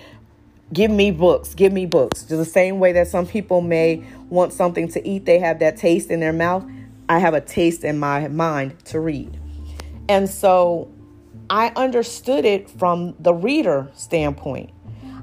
give 0.73 0.91
me 0.91 1.11
books, 1.11 1.53
give 1.53 1.71
me 1.71 1.85
books. 1.85 2.21
Just 2.21 2.37
the 2.37 2.45
same 2.45 2.79
way 2.79 2.91
that 2.93 3.07
some 3.07 3.25
people 3.25 3.61
may 3.61 4.03
want 4.29 4.53
something 4.53 4.87
to 4.89 5.07
eat, 5.07 5.25
they 5.25 5.39
have 5.39 5.59
that 5.59 5.77
taste 5.77 6.09
in 6.09 6.19
their 6.19 6.33
mouth. 6.33 6.65
I 7.07 7.19
have 7.19 7.33
a 7.33 7.41
taste 7.41 7.83
in 7.83 7.99
my 7.99 8.27
mind 8.29 8.83
to 8.85 8.99
read. 8.99 9.39
And 10.09 10.29
so 10.29 10.91
I 11.49 11.71
understood 11.75 12.45
it 12.45 12.69
from 12.69 13.15
the 13.19 13.33
reader 13.33 13.91
standpoint. 13.93 14.71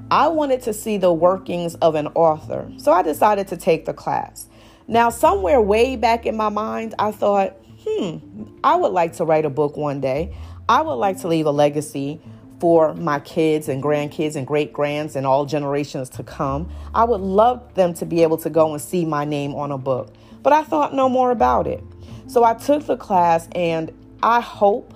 I 0.09 0.27
wanted 0.27 0.61
to 0.63 0.73
see 0.73 0.97
the 0.97 1.11
workings 1.11 1.75
of 1.75 1.95
an 1.95 2.07
author, 2.07 2.71
so 2.77 2.91
I 2.91 3.01
decided 3.01 3.47
to 3.49 3.57
take 3.57 3.85
the 3.85 3.93
class. 3.93 4.47
Now, 4.87 5.09
somewhere 5.09 5.61
way 5.61 5.95
back 5.95 6.25
in 6.25 6.35
my 6.37 6.49
mind, 6.49 6.93
I 6.99 7.11
thought, 7.11 7.57
hmm, 7.85 8.17
I 8.63 8.75
would 8.75 8.91
like 8.91 9.13
to 9.13 9.25
write 9.25 9.45
a 9.45 9.49
book 9.49 9.75
one 9.75 10.01
day. 10.01 10.35
I 10.69 10.81
would 10.81 10.95
like 10.95 11.19
to 11.21 11.27
leave 11.27 11.45
a 11.45 11.51
legacy 11.51 12.21
for 12.59 12.93
my 12.93 13.19
kids 13.19 13.67
and 13.67 13.83
grandkids 13.83 14.35
and 14.35 14.47
great 14.47 14.71
grands 14.71 15.15
and 15.15 15.25
all 15.25 15.45
generations 15.45 16.09
to 16.11 16.23
come. 16.23 16.71
I 16.93 17.03
would 17.03 17.21
love 17.21 17.73
them 17.73 17.93
to 17.95 18.05
be 18.05 18.23
able 18.23 18.37
to 18.37 18.49
go 18.49 18.71
and 18.71 18.81
see 18.81 19.03
my 19.03 19.25
name 19.25 19.53
on 19.55 19.71
a 19.71 19.77
book. 19.77 20.13
But 20.41 20.53
I 20.53 20.63
thought 20.63 20.93
no 20.93 21.09
more 21.09 21.31
about 21.31 21.67
it. 21.67 21.83
So 22.27 22.43
I 22.43 22.53
took 22.53 22.85
the 22.85 22.97
class 22.97 23.49
and 23.53 23.91
I 24.21 24.39
hope 24.39 24.93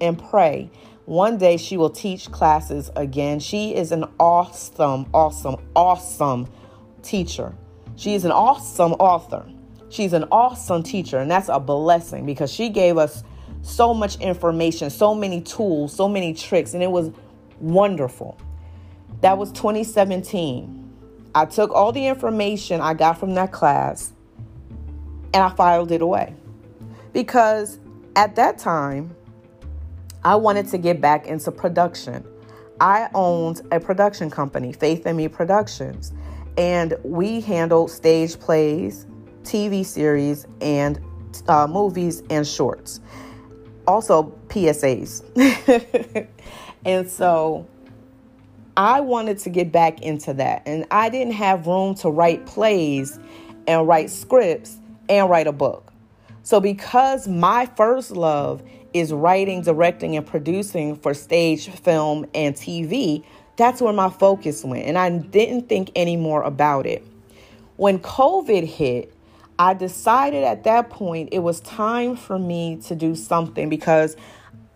and 0.00 0.18
pray 0.18 0.70
One 1.06 1.38
day 1.38 1.56
she 1.56 1.78
will 1.78 1.90
teach 1.90 2.30
classes 2.30 2.90
again. 2.94 3.40
She 3.40 3.74
is 3.74 3.92
an 3.92 4.04
awesome, 4.20 5.06
awesome, 5.14 5.56
awesome 5.74 6.48
teacher. 7.02 7.54
She 7.96 8.14
is 8.14 8.26
an 8.26 8.32
awesome 8.32 8.92
author. 8.92 9.46
She's 9.88 10.12
an 10.12 10.24
awesome 10.30 10.82
teacher, 10.82 11.18
and 11.18 11.30
that's 11.30 11.48
a 11.48 11.58
blessing 11.58 12.26
because 12.26 12.52
she 12.52 12.68
gave 12.68 12.98
us 12.98 13.24
so 13.62 13.94
much 13.94 14.20
information, 14.20 14.90
so 14.90 15.14
many 15.14 15.40
tools, 15.40 15.94
so 15.94 16.08
many 16.08 16.34
tricks, 16.34 16.74
and 16.74 16.82
it 16.82 16.90
was 16.90 17.10
wonderful. 17.58 18.38
That 19.22 19.38
was 19.38 19.50
2017. 19.52 20.78
I 21.34 21.44
took 21.46 21.70
all 21.72 21.92
the 21.92 22.06
information 22.06 22.80
I 22.80 22.94
got 22.94 23.18
from 23.18 23.34
that 23.34 23.50
class 23.52 24.12
and 25.32 25.42
I 25.42 25.50
filed 25.50 25.92
it 25.92 26.02
away 26.02 26.34
because 27.12 27.78
at 28.16 28.36
that 28.36 28.58
time, 28.58 29.14
I 30.28 30.34
wanted 30.34 30.68
to 30.68 30.76
get 30.76 31.00
back 31.00 31.26
into 31.26 31.50
production. 31.50 32.22
I 32.82 33.08
owned 33.14 33.62
a 33.72 33.80
production 33.80 34.28
company, 34.28 34.74
Faith 34.74 35.06
and 35.06 35.16
Me 35.16 35.26
Productions, 35.26 36.12
and 36.58 36.92
we 37.02 37.40
handled 37.40 37.90
stage 37.90 38.38
plays, 38.38 39.06
TV 39.42 39.82
series, 39.82 40.46
and 40.60 41.00
uh, 41.48 41.66
movies 41.66 42.22
and 42.28 42.46
shorts. 42.46 43.00
Also, 43.86 44.24
PSAs. 44.48 45.24
and 46.84 47.08
so 47.08 47.66
I 48.76 49.00
wanted 49.00 49.38
to 49.38 49.48
get 49.48 49.72
back 49.72 50.02
into 50.02 50.34
that. 50.34 50.60
And 50.66 50.84
I 50.90 51.08
didn't 51.08 51.32
have 51.32 51.66
room 51.66 51.94
to 51.94 52.10
write 52.10 52.44
plays 52.44 53.18
and 53.66 53.88
write 53.88 54.10
scripts 54.10 54.76
and 55.08 55.30
write 55.30 55.46
a 55.46 55.52
book. 55.52 55.87
So, 56.48 56.60
because 56.60 57.28
my 57.28 57.66
first 57.76 58.10
love 58.10 58.62
is 58.94 59.12
writing, 59.12 59.60
directing, 59.60 60.16
and 60.16 60.26
producing 60.26 60.96
for 60.96 61.12
stage, 61.12 61.68
film, 61.68 62.24
and 62.34 62.54
TV, 62.54 63.22
that's 63.56 63.82
where 63.82 63.92
my 63.92 64.08
focus 64.08 64.64
went. 64.64 64.86
And 64.86 64.96
I 64.96 65.10
didn't 65.10 65.68
think 65.68 65.90
any 65.94 66.16
more 66.16 66.40
about 66.40 66.86
it. 66.86 67.06
When 67.76 67.98
COVID 67.98 68.64
hit, 68.64 69.12
I 69.58 69.74
decided 69.74 70.42
at 70.42 70.64
that 70.64 70.88
point 70.88 71.28
it 71.32 71.40
was 71.40 71.60
time 71.60 72.16
for 72.16 72.38
me 72.38 72.80
to 72.86 72.94
do 72.94 73.14
something 73.14 73.68
because 73.68 74.16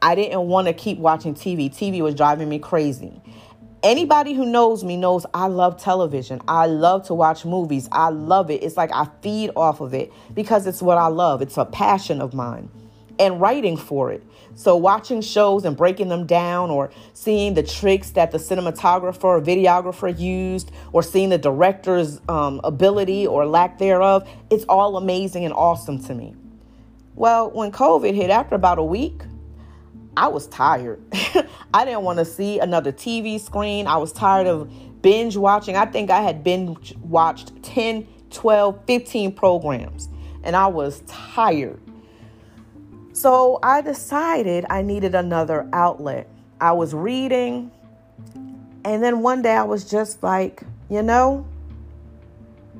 I 0.02 0.14
didn't 0.14 0.43
want 0.43 0.67
to 0.67 0.75
keep 0.75 0.99
watching 0.99 1.35
TV. 1.35 1.75
TV 1.75 2.02
was 2.02 2.14
driving 2.14 2.50
me 2.50 2.59
crazy. 2.59 3.23
Anybody 3.83 4.33
who 4.33 4.47
knows 4.47 4.85
me 4.85 4.97
knows 4.97 5.27
I 5.35 5.49
love 5.49 5.77
television. 5.77 6.41
I 6.47 6.67
love 6.67 7.05
to 7.09 7.15
watch 7.15 7.45
movies. 7.45 7.89
I 7.91 8.11
love 8.11 8.49
it. 8.49 8.62
It's 8.62 8.77
like 8.77 8.93
I 8.93 9.09
feed 9.23 9.51
off 9.57 9.81
of 9.81 9.93
it 9.93 10.12
because 10.35 10.69
it's 10.69 10.81
what 10.81 10.99
I 10.99 11.09
love. 11.09 11.43
It's 11.43 11.57
a 11.57 11.65
passion 11.65 12.21
of 12.21 12.33
mine. 12.33 12.71
And 13.19 13.41
writing 13.41 13.77
for 13.77 14.12
it. 14.12 14.23
So, 14.55 14.77
watching 14.77 15.21
shows 15.21 15.65
and 15.65 15.77
breaking 15.77 16.09
them 16.09 16.27
down, 16.27 16.71
or 16.71 16.91
seeing 17.12 17.55
the 17.55 17.62
tricks 17.62 18.11
that 18.11 18.31
the 18.31 18.39
cinematographer 18.39 19.25
or 19.25 19.41
videographer 19.41 20.19
used, 20.19 20.71
or 20.93 21.03
seeing 21.03 21.29
the 21.29 21.39
director's 21.39 22.21
um, 22.29 22.61
ability 22.65 23.27
or 23.27 23.47
lack 23.47 23.79
thereof, 23.79 24.29
it's 24.51 24.65
all 24.65 24.97
amazing 24.97 25.45
and 25.45 25.55
awesome 25.55 26.03
to 26.05 26.15
me. 26.15 26.35
Well, 27.15 27.51
when 27.51 27.71
COVID 27.71 28.15
hit, 28.15 28.31
after 28.31 28.55
about 28.55 28.79
a 28.79 28.85
week, 28.85 29.23
I 30.16 30.28
was 30.28 30.47
tired. 30.49 31.00
I 31.75 31.85
didn't 31.85 32.02
want 32.02 32.19
to 32.19 32.25
see 32.25 32.59
another 32.59 32.92
TV 32.92 33.40
screen. 33.40 33.87
I 33.87 33.97
was 33.97 34.12
tired 34.12 34.47
of 34.47 34.71
binge 35.00 35.37
watching. 35.37 35.76
I 35.76 35.87
think 35.87 36.11
I 36.11 36.21
had 36.21 36.45
binge 36.45 36.95
watched 37.02 37.62
10, 37.62 38.07
12, 38.31 38.85
15 38.87 39.33
programs, 39.33 40.09
and 40.42 40.54
I 40.54 40.66
was 40.66 41.02
tired. 41.07 41.81
So 43.12 43.59
I 43.62 43.81
decided 43.81 44.66
I 44.69 44.83
needed 44.83 45.14
another 45.14 45.69
outlet. 45.73 46.28
I 46.61 46.73
was 46.73 46.95
reading, 46.95 47.71
and 48.85 49.02
then 49.02 49.21
one 49.21 49.42
day 49.42 49.54
I 49.54 49.64
was 49.64 49.88
just 49.88 50.23
like, 50.23 50.62
you 50.90 51.02
know, 51.02 51.47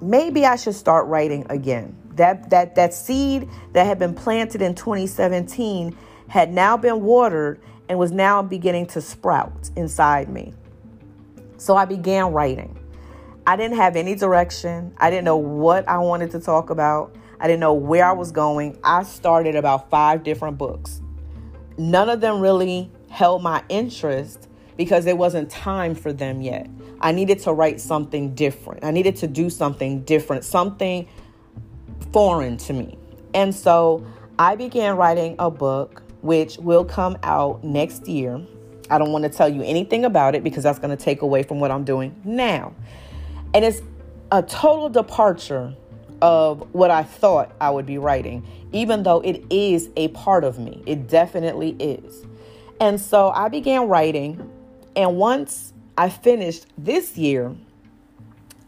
maybe 0.01 0.45
I 0.45 0.57
should 0.57 0.75
start 0.75 1.07
writing 1.07 1.47
again. 1.49 1.97
That 2.17 2.51
that 2.51 2.75
that 2.75 2.93
seed 2.93 3.49
that 3.73 3.87
had 3.87 3.99
been 3.99 4.15
planted 4.15 4.61
in 4.61 4.75
2017 4.75 5.97
had 6.33 6.51
now 6.51 6.79
been 6.79 7.03
watered 7.03 7.61
and 7.91 7.99
was 7.99 8.11
now 8.11 8.41
beginning 8.41 8.87
to 8.87 9.03
sprout 9.03 9.69
inside 9.77 10.31
me. 10.31 10.55
So 11.59 11.77
I 11.77 11.85
began 11.85 12.33
writing. 12.33 12.75
I 13.47 13.55
didn't 13.55 13.77
have 13.77 13.97
any 13.97 14.15
direction. 14.15 14.95
I 14.97 15.11
didn't 15.11 15.27
know 15.27 15.37
what 15.37 15.87
I 15.87 15.99
wanted 15.99 16.31
to 16.31 16.41
talk 16.41 16.71
about. 16.71 17.15
I 17.39 17.49
didn't 17.49 17.61
know 17.61 17.75
where 17.75 18.07
I 18.07 18.13
was 18.13 18.33
going. 18.33 18.79
I 18.83 19.03
started 19.03 19.57
about 19.57 19.91
five 19.91 20.23
different 20.23 20.57
books. 20.57 21.03
None 21.77 22.09
of 22.09 22.23
them 22.23 22.41
really 22.41 22.91
held 23.11 23.43
my 23.43 23.63
interest 23.69 24.49
because 24.79 25.05
it 25.05 25.19
wasn't 25.19 25.51
time 25.51 25.95
for 25.95 26.15
them 26.15 26.41
yet. 26.41 26.67
I 27.03 27.13
needed 27.13 27.41
to 27.41 27.53
write 27.53 27.79
something 27.79 28.35
different. 28.35 28.87
I 28.87 28.91
needed 28.91 29.17
to 29.17 29.27
do 29.27 29.51
something 29.51 30.01
different, 30.05 30.45
something 30.45 31.07
foreign 32.11 32.57
to 32.57 32.73
me. 32.73 32.97
And 33.35 33.55
so 33.55 34.07
I 34.39 34.57
began 34.57 34.97
writing 34.97 35.37
a 35.39 35.51
book 35.51 36.02
which 36.23 36.57
will 36.59 36.85
come 36.85 37.19
out 37.23 37.63
next 37.63 38.09
year. 38.09 38.41
I 38.91 38.99
don't 38.99 39.13
want 39.13 39.25
to 39.25 39.31
tell 39.31 39.49
you 39.49 39.63
anything 39.63 40.05
about 40.05 40.35
it 40.35 40.43
because 40.43 40.63
that's 40.63 40.79
going 40.79 40.97
to 40.97 41.03
take 41.03 41.23
away 41.23 41.43
from 41.43 41.61
what 41.61 41.71
I'm 41.71 41.85
doing 41.85 42.21
now. 42.25 42.75
And 43.55 43.65
it's 43.65 43.83
a 44.31 44.43
total 44.43 44.89
departure 44.89 45.75
of 46.23 46.73
what 46.73 46.91
I 46.91 47.03
thought 47.03 47.53
I 47.61 47.71
would 47.71 47.85
be 47.85 47.99
writing, 47.99 48.47
even 48.73 49.03
though 49.03 49.21
it 49.21 49.45
is 49.51 49.91
a 49.97 50.09
part 50.09 50.45
of 50.45 50.59
me. 50.59 50.83
It 50.87 51.09
definitely 51.09 51.77
is. 51.79 52.25
And 52.81 53.01
so 53.01 53.31
I 53.31 53.49
began 53.49 53.89
writing. 53.89 54.51
And 54.95 55.17
once 55.17 55.73
I 55.99 56.09
finished 56.09 56.67
this 56.79 57.17
year, 57.17 57.55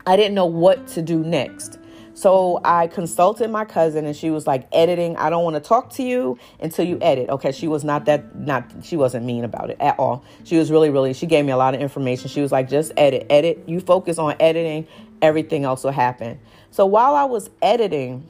I 0.06 0.16
didn't 0.16 0.34
know 0.34 0.46
what 0.46 0.86
to 0.88 1.02
do 1.02 1.18
next. 1.18 1.78
So 2.14 2.61
I 2.64 2.87
consulted 2.87 3.50
my 3.50 3.64
cousin 3.64 4.07
and 4.07 4.16
she 4.16 4.31
was 4.31 4.46
like, 4.46 4.68
editing, 4.70 5.16
I 5.16 5.31
don't 5.31 5.42
want 5.42 5.55
to 5.55 5.61
talk 5.61 5.90
to 5.94 6.03
you 6.05 6.38
until 6.61 6.87
you 6.87 6.96
edit. 7.03 7.29
Okay. 7.29 7.50
She 7.50 7.66
was 7.66 7.83
not 7.83 8.05
that, 8.05 8.37
not, 8.37 8.70
she 8.83 8.96
wasn't 8.96 9.27
mean 9.27 9.42
about 9.42 9.70
it 9.70 9.77
at 9.81 9.98
all. 9.98 10.24
She 10.44 10.57
was 10.57 10.70
really, 10.70 10.90
really, 10.90 11.12
she 11.12 11.27
gave 11.27 11.44
me 11.44 11.50
a 11.50 11.57
lot 11.57 11.74
of 11.74 11.81
information. 11.81 12.29
She 12.29 12.40
was 12.40 12.53
like, 12.53 12.70
just 12.70 12.92
edit, 12.96 13.27
edit. 13.29 13.64
You 13.66 13.81
focus 13.81 14.18
on 14.18 14.37
editing, 14.38 14.87
everything 15.20 15.64
else 15.64 15.83
will 15.83 15.90
happen. 15.90 16.38
So 16.70 16.87
while 16.87 17.16
I 17.16 17.24
was 17.24 17.50
editing, 17.61 18.29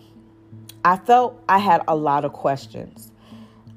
I 0.82 0.96
felt 0.96 1.42
I 1.46 1.58
had 1.58 1.82
a 1.86 1.94
lot 1.94 2.24
of 2.24 2.32
questions. 2.32 3.10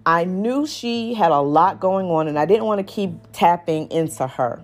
I 0.06 0.24
knew 0.24 0.66
she 0.66 1.16
had 1.16 1.32
a 1.32 1.42
lot 1.42 1.82
going 1.82 2.08
on 2.08 2.30
and 2.30 2.40
I 2.40 2.46
didn't 2.46 2.64
want 2.64 2.80
to 2.80 2.94
keep 2.94 3.12
tapping 3.34 3.92
into 3.92 4.26
her. 4.26 4.64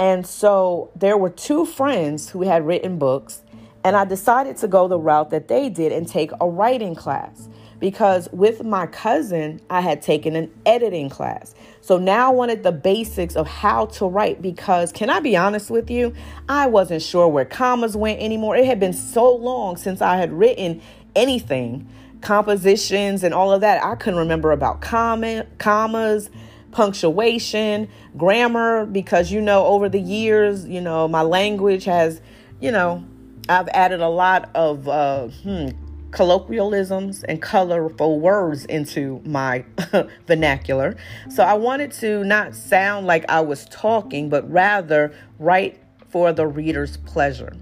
And 0.00 0.26
so 0.26 0.90
there 0.96 1.16
were 1.16 1.30
two 1.30 1.64
friends 1.64 2.30
who 2.30 2.42
had 2.42 2.66
written 2.66 2.98
books 2.98 3.42
and 3.88 3.96
I 3.96 4.04
decided 4.04 4.58
to 4.58 4.68
go 4.68 4.86
the 4.86 4.98
route 4.98 5.30
that 5.30 5.48
they 5.48 5.70
did 5.70 5.92
and 5.92 6.06
take 6.06 6.30
a 6.42 6.46
writing 6.46 6.94
class 6.94 7.48
because 7.80 8.28
with 8.32 8.62
my 8.62 8.86
cousin, 8.86 9.62
I 9.70 9.80
had 9.80 10.02
taken 10.02 10.36
an 10.36 10.52
editing 10.66 11.08
class. 11.08 11.54
So 11.80 11.96
now 11.96 12.28
I 12.30 12.34
wanted 12.34 12.64
the 12.64 12.70
basics 12.70 13.34
of 13.34 13.46
how 13.46 13.86
to 13.86 14.04
write 14.04 14.42
because, 14.42 14.92
can 14.92 15.08
I 15.08 15.20
be 15.20 15.38
honest 15.38 15.70
with 15.70 15.90
you? 15.90 16.12
I 16.50 16.66
wasn't 16.66 17.00
sure 17.00 17.28
where 17.28 17.46
commas 17.46 17.96
went 17.96 18.20
anymore. 18.20 18.56
It 18.56 18.66
had 18.66 18.78
been 18.78 18.92
so 18.92 19.34
long 19.34 19.78
since 19.78 20.02
I 20.02 20.16
had 20.16 20.34
written 20.34 20.82
anything, 21.16 21.88
compositions 22.20 23.22
and 23.24 23.32
all 23.32 23.50
of 23.52 23.62
that. 23.62 23.82
I 23.82 23.94
couldn't 23.94 24.18
remember 24.18 24.52
about 24.52 24.82
comma, 24.82 25.46
commas 25.56 26.28
punctuation, 26.72 27.88
grammar, 28.18 28.84
because 28.84 29.32
you 29.32 29.40
know, 29.40 29.64
over 29.64 29.88
the 29.88 29.98
years, 29.98 30.66
you 30.66 30.82
know, 30.82 31.08
my 31.08 31.22
language 31.22 31.84
has, 31.84 32.20
you 32.60 32.70
know, 32.70 33.02
I've 33.48 33.68
added 33.68 34.00
a 34.00 34.08
lot 34.08 34.50
of 34.54 34.88
uh, 34.88 35.28
hmm, 35.28 35.68
colloquialisms 36.10 37.24
and 37.24 37.40
colorful 37.40 38.20
words 38.20 38.64
into 38.66 39.20
my 39.24 39.64
vernacular. 40.26 40.96
So 41.30 41.42
I 41.42 41.54
wanted 41.54 41.92
to 41.92 42.24
not 42.24 42.54
sound 42.54 43.06
like 43.06 43.24
I 43.28 43.40
was 43.40 43.66
talking, 43.66 44.28
but 44.28 44.50
rather 44.50 45.14
write 45.38 45.80
for 46.08 46.32
the 46.32 46.46
reader's 46.46 46.96
pleasure. 46.98 47.54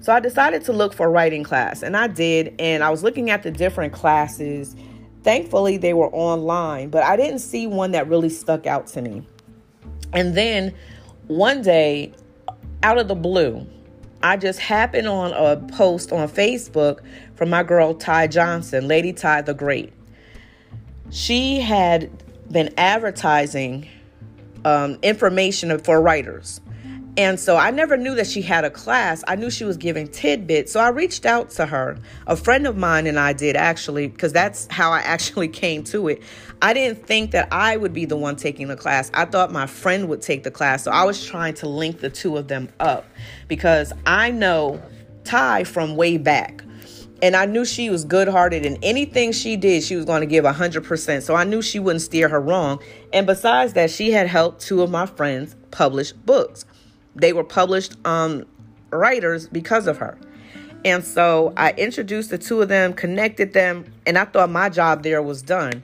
So 0.00 0.12
I 0.12 0.20
decided 0.20 0.64
to 0.66 0.72
look 0.72 0.94
for 0.94 1.06
a 1.06 1.10
writing 1.10 1.42
class, 1.42 1.82
and 1.82 1.96
I 1.96 2.06
did. 2.06 2.54
And 2.58 2.84
I 2.84 2.90
was 2.90 3.02
looking 3.02 3.30
at 3.30 3.42
the 3.42 3.50
different 3.50 3.92
classes. 3.92 4.76
Thankfully, 5.24 5.76
they 5.76 5.92
were 5.92 6.08
online, 6.14 6.90
but 6.90 7.02
I 7.02 7.16
didn't 7.16 7.40
see 7.40 7.66
one 7.66 7.92
that 7.92 8.08
really 8.08 8.28
stuck 8.28 8.66
out 8.66 8.86
to 8.88 9.02
me. 9.02 9.26
And 10.12 10.36
then 10.36 10.74
one 11.26 11.62
day, 11.62 12.12
out 12.82 12.98
of 12.98 13.08
the 13.08 13.16
blue, 13.16 13.66
I 14.22 14.36
just 14.36 14.58
happened 14.58 15.06
on 15.06 15.32
a 15.32 15.56
post 15.74 16.12
on 16.12 16.28
Facebook 16.28 17.00
from 17.34 17.50
my 17.50 17.62
girl 17.62 17.94
Ty 17.94 18.28
Johnson, 18.28 18.88
Lady 18.88 19.12
Ty 19.12 19.42
the 19.42 19.54
Great. 19.54 19.92
She 21.10 21.60
had 21.60 22.10
been 22.50 22.72
advertising 22.76 23.88
um, 24.64 24.98
information 25.02 25.78
for 25.78 26.00
writers. 26.00 26.60
And 27.16 27.40
so 27.40 27.56
I 27.56 27.72
never 27.72 27.96
knew 27.96 28.14
that 28.14 28.28
she 28.28 28.42
had 28.42 28.64
a 28.64 28.70
class. 28.70 29.24
I 29.26 29.34
knew 29.34 29.50
she 29.50 29.64
was 29.64 29.76
giving 29.76 30.06
tidbits. 30.06 30.70
So 30.70 30.78
I 30.78 30.90
reached 30.90 31.26
out 31.26 31.50
to 31.50 31.66
her. 31.66 31.98
A 32.28 32.36
friend 32.36 32.64
of 32.64 32.76
mine 32.76 33.08
and 33.08 33.18
I 33.18 33.32
did 33.32 33.56
actually, 33.56 34.06
because 34.06 34.32
that's 34.32 34.68
how 34.70 34.92
I 34.92 35.00
actually 35.00 35.48
came 35.48 35.82
to 35.84 36.08
it. 36.08 36.22
I 36.60 36.72
didn't 36.72 37.06
think 37.06 37.30
that 37.32 37.48
I 37.52 37.76
would 37.76 37.92
be 37.92 38.04
the 38.04 38.16
one 38.16 38.36
taking 38.36 38.68
the 38.68 38.76
class. 38.76 39.10
I 39.14 39.24
thought 39.26 39.52
my 39.52 39.66
friend 39.66 40.08
would 40.08 40.22
take 40.22 40.42
the 40.42 40.50
class. 40.50 40.82
So 40.82 40.90
I 40.90 41.04
was 41.04 41.24
trying 41.24 41.54
to 41.54 41.68
link 41.68 42.00
the 42.00 42.10
two 42.10 42.36
of 42.36 42.48
them 42.48 42.68
up 42.80 43.06
because 43.46 43.92
I 44.06 44.30
know 44.30 44.82
Ty 45.24 45.64
from 45.64 45.94
way 45.96 46.16
back. 46.16 46.62
And 47.20 47.34
I 47.34 47.46
knew 47.46 47.64
she 47.64 47.90
was 47.90 48.04
good 48.04 48.28
hearted 48.28 48.64
and 48.64 48.78
anything 48.82 49.32
she 49.32 49.56
did, 49.56 49.82
she 49.82 49.96
was 49.96 50.04
going 50.04 50.20
to 50.20 50.26
give 50.26 50.44
100%. 50.44 51.22
So 51.22 51.34
I 51.34 51.44
knew 51.44 51.62
she 51.62 51.78
wouldn't 51.80 52.02
steer 52.02 52.28
her 52.28 52.40
wrong. 52.40 52.80
And 53.12 53.26
besides 53.26 53.72
that, 53.72 53.90
she 53.90 54.12
had 54.12 54.28
helped 54.28 54.60
two 54.60 54.82
of 54.82 54.90
my 54.90 55.06
friends 55.06 55.56
publish 55.70 56.12
books. 56.12 56.64
They 57.16 57.32
were 57.32 57.44
published 57.44 57.96
um, 58.06 58.46
writers 58.90 59.48
because 59.48 59.86
of 59.86 59.98
her. 59.98 60.16
And 60.84 61.04
so 61.04 61.52
I 61.56 61.72
introduced 61.72 62.30
the 62.30 62.38
two 62.38 62.62
of 62.62 62.68
them, 62.68 62.92
connected 62.92 63.52
them, 63.52 63.92
and 64.06 64.16
I 64.16 64.24
thought 64.24 64.50
my 64.50 64.68
job 64.68 65.02
there 65.02 65.20
was 65.22 65.42
done. 65.42 65.82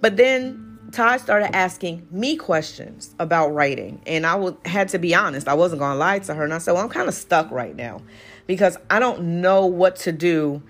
But 0.00 0.16
then 0.16 0.68
Ty 0.92 1.18
started 1.18 1.54
asking 1.54 2.06
me 2.10 2.36
questions 2.36 3.14
about 3.18 3.48
writing. 3.48 4.00
And 4.06 4.26
I 4.26 4.32
w- 4.32 4.56
had 4.64 4.88
to 4.90 4.98
be 4.98 5.14
honest, 5.14 5.48
I 5.48 5.54
wasn't 5.54 5.80
going 5.80 5.92
to 5.92 5.98
lie 5.98 6.18
to 6.20 6.34
her. 6.34 6.44
And 6.44 6.54
I 6.54 6.58
said, 6.58 6.72
Well, 6.72 6.82
I'm 6.82 6.88
kind 6.88 7.08
of 7.08 7.14
stuck 7.14 7.50
right 7.50 7.76
now 7.76 8.00
because 8.46 8.76
I 8.88 8.98
don't 8.98 9.40
know 9.40 9.66
what 9.66 9.96
to 9.96 10.12
do 10.12 10.62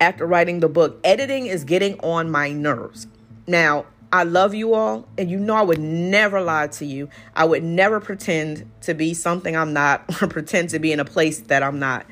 after 0.00 0.26
writing 0.26 0.60
the 0.60 0.68
book. 0.68 1.00
Editing 1.04 1.46
is 1.46 1.64
getting 1.64 1.98
on 2.00 2.30
my 2.30 2.52
nerves. 2.52 3.06
Now, 3.46 3.86
I 4.12 4.22
love 4.22 4.54
you 4.54 4.74
all, 4.74 5.08
and 5.18 5.28
you 5.28 5.40
know 5.40 5.56
I 5.56 5.62
would 5.62 5.80
never 5.80 6.40
lie 6.40 6.68
to 6.68 6.86
you. 6.86 7.08
I 7.34 7.44
would 7.44 7.64
never 7.64 7.98
pretend 7.98 8.70
to 8.82 8.94
be 8.94 9.12
something 9.12 9.56
I'm 9.56 9.72
not 9.72 10.04
or 10.22 10.28
pretend 10.28 10.70
to 10.70 10.78
be 10.78 10.92
in 10.92 11.00
a 11.00 11.04
place 11.04 11.40
that 11.40 11.64
I'm 11.64 11.80
not. 11.80 12.06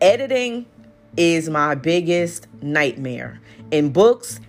Editing 0.00 0.64
is 1.18 1.50
my 1.50 1.74
biggest 1.74 2.46
nightmare 2.62 3.40
in 3.70 3.90
books 3.90 4.40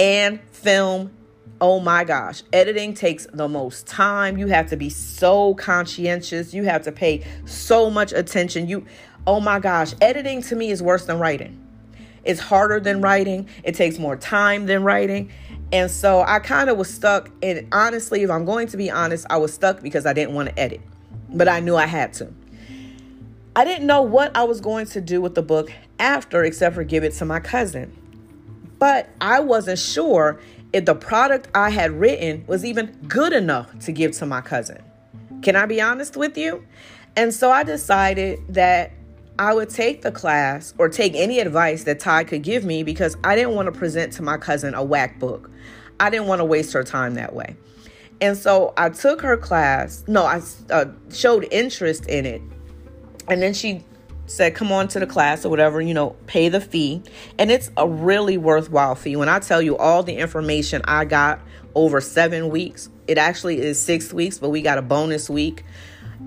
and 0.00 0.40
film. 0.50 1.12
Oh 1.60 1.78
my 1.78 2.04
gosh, 2.04 2.42
editing 2.54 2.94
takes 2.94 3.26
the 3.34 3.46
most 3.46 3.86
time. 3.86 4.38
You 4.38 4.46
have 4.46 4.70
to 4.70 4.76
be 4.76 4.88
so 4.88 5.54
conscientious. 5.54 6.54
You 6.54 6.64
have 6.64 6.84
to 6.84 6.92
pay 6.92 7.22
so 7.44 7.90
much 7.90 8.12
attention. 8.12 8.66
You 8.66 8.86
oh 9.26 9.40
my 9.40 9.60
gosh, 9.60 9.92
editing 10.00 10.40
to 10.44 10.56
me 10.56 10.70
is 10.70 10.82
worse 10.82 11.04
than 11.04 11.18
writing. 11.18 11.66
It's 12.24 12.40
harder 12.40 12.80
than 12.80 13.02
writing. 13.02 13.46
It 13.62 13.74
takes 13.74 13.98
more 13.98 14.16
time 14.16 14.64
than 14.64 14.82
writing. 14.84 15.30
And 15.70 15.90
so 15.90 16.22
I 16.22 16.38
kind 16.38 16.70
of 16.70 16.78
was 16.78 16.92
stuck. 16.92 17.30
And 17.42 17.68
honestly, 17.70 18.22
if 18.22 18.30
I'm 18.30 18.46
going 18.46 18.68
to 18.68 18.78
be 18.78 18.90
honest, 18.90 19.26
I 19.28 19.36
was 19.36 19.52
stuck 19.52 19.82
because 19.82 20.06
I 20.06 20.14
didn't 20.14 20.34
want 20.34 20.48
to 20.48 20.58
edit, 20.58 20.80
but 21.28 21.46
I 21.46 21.60
knew 21.60 21.76
I 21.76 21.86
had 21.86 22.14
to. 22.14 22.32
I 23.54 23.64
didn't 23.64 23.86
know 23.86 24.00
what 24.00 24.34
I 24.34 24.44
was 24.44 24.62
going 24.62 24.86
to 24.86 25.00
do 25.02 25.20
with 25.20 25.34
the 25.34 25.42
book 25.42 25.70
after, 25.98 26.42
except 26.42 26.74
for 26.74 26.84
give 26.84 27.04
it 27.04 27.12
to 27.14 27.26
my 27.26 27.40
cousin. 27.40 27.99
But 28.80 29.10
I 29.20 29.38
wasn't 29.40 29.78
sure 29.78 30.40
if 30.72 30.86
the 30.86 30.94
product 30.94 31.48
I 31.54 31.70
had 31.70 31.92
written 31.92 32.44
was 32.46 32.64
even 32.64 32.86
good 33.06 33.32
enough 33.32 33.78
to 33.80 33.92
give 33.92 34.12
to 34.12 34.26
my 34.26 34.40
cousin. 34.40 34.82
Can 35.42 35.54
I 35.54 35.66
be 35.66 35.80
honest 35.80 36.16
with 36.16 36.36
you? 36.36 36.66
And 37.14 37.32
so 37.32 37.50
I 37.50 37.62
decided 37.62 38.40
that 38.48 38.92
I 39.38 39.52
would 39.54 39.68
take 39.68 40.02
the 40.02 40.10
class 40.10 40.74
or 40.78 40.88
take 40.88 41.14
any 41.14 41.40
advice 41.40 41.84
that 41.84 42.00
Ty 42.00 42.24
could 42.24 42.42
give 42.42 42.64
me 42.64 42.82
because 42.82 43.16
I 43.22 43.36
didn't 43.36 43.54
want 43.54 43.72
to 43.72 43.78
present 43.78 44.14
to 44.14 44.22
my 44.22 44.38
cousin 44.38 44.74
a 44.74 44.82
whack 44.82 45.18
book. 45.18 45.50
I 45.98 46.08
didn't 46.08 46.26
want 46.26 46.40
to 46.40 46.44
waste 46.46 46.72
her 46.72 46.82
time 46.82 47.14
that 47.14 47.34
way. 47.34 47.56
And 48.22 48.36
so 48.36 48.72
I 48.78 48.88
took 48.88 49.20
her 49.20 49.36
class. 49.36 50.04
No, 50.06 50.24
I 50.24 50.40
uh, 50.70 50.86
showed 51.12 51.46
interest 51.50 52.06
in 52.06 52.24
it. 52.24 52.40
And 53.28 53.42
then 53.42 53.52
she 53.52 53.84
said, 54.30 54.54
come 54.54 54.70
on 54.72 54.88
to 54.88 55.00
the 55.00 55.06
class 55.06 55.44
or 55.44 55.48
whatever, 55.48 55.80
you 55.80 55.94
know, 55.94 56.16
pay 56.26 56.48
the 56.48 56.60
fee. 56.60 57.02
And 57.38 57.50
it's 57.50 57.70
a 57.76 57.88
really 57.88 58.38
worthwhile 58.38 58.94
fee. 58.94 59.16
When 59.16 59.28
I 59.28 59.38
tell 59.38 59.60
you 59.60 59.76
all 59.76 60.02
the 60.02 60.16
information 60.16 60.82
I 60.84 61.04
got 61.04 61.40
over 61.74 62.00
seven 62.00 62.48
weeks, 62.48 62.88
it 63.06 63.18
actually 63.18 63.60
is 63.60 63.80
six 63.80 64.12
weeks, 64.12 64.38
but 64.38 64.50
we 64.50 64.62
got 64.62 64.78
a 64.78 64.82
bonus 64.82 65.28
week 65.28 65.64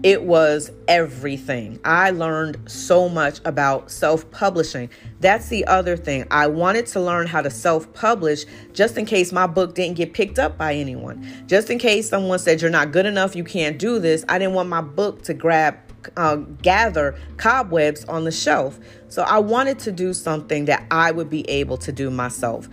it 0.02 0.24
was 0.24 0.72
everything. 0.88 1.80
I 1.86 2.12
learned 2.12 2.70
so 2.70 3.08
much 3.08 3.40
about 3.46 3.92
self 3.92 4.30
publishing. 4.32 4.90
That's 5.20 5.50
the 5.50 5.66
other 5.66 5.96
thing. 5.96 6.26
I 6.32 6.48
wanted 6.48 6.88
to 6.88 7.00
learn 7.00 7.28
how 7.28 7.42
to 7.42 7.50
self 7.50 7.92
publish 7.94 8.46
just 8.74 8.98
in 8.98 9.06
case 9.06 9.32
my 9.32 9.46
book 9.46 9.76
didn't 9.76 9.98
get 9.98 10.14
picked 10.14 10.40
up 10.40 10.58
by 10.58 10.74
anyone. 10.74 11.26
Just 11.46 11.70
in 11.70 11.78
case 11.78 12.10
someone 12.10 12.40
said, 12.40 12.62
You're 12.62 12.72
not 12.72 12.92
good 12.92 13.06
enough, 13.06 13.36
you 13.36 13.44
can't 13.44 13.78
do 13.78 14.00
this. 14.00 14.26
I 14.28 14.40
didn't 14.40 14.56
want 14.56 14.68
my 14.68 14.82
book 14.82 15.22
to 15.24 15.34
grab, 15.34 15.78
uh, 16.18 16.38
gather 16.62 17.16
cobwebs 17.38 18.06
on 18.06 18.24
the 18.24 18.32
shelf. 18.32 18.80
So 19.10 19.24
I 19.24 19.40
wanted 19.40 19.80
to 19.80 19.92
do 19.92 20.14
something 20.14 20.66
that 20.66 20.86
I 20.92 21.12
would 21.12 21.30
be 21.30 21.48
able 21.50 21.78
to 21.78 21.92
do 21.92 22.10
myself. 22.10 22.68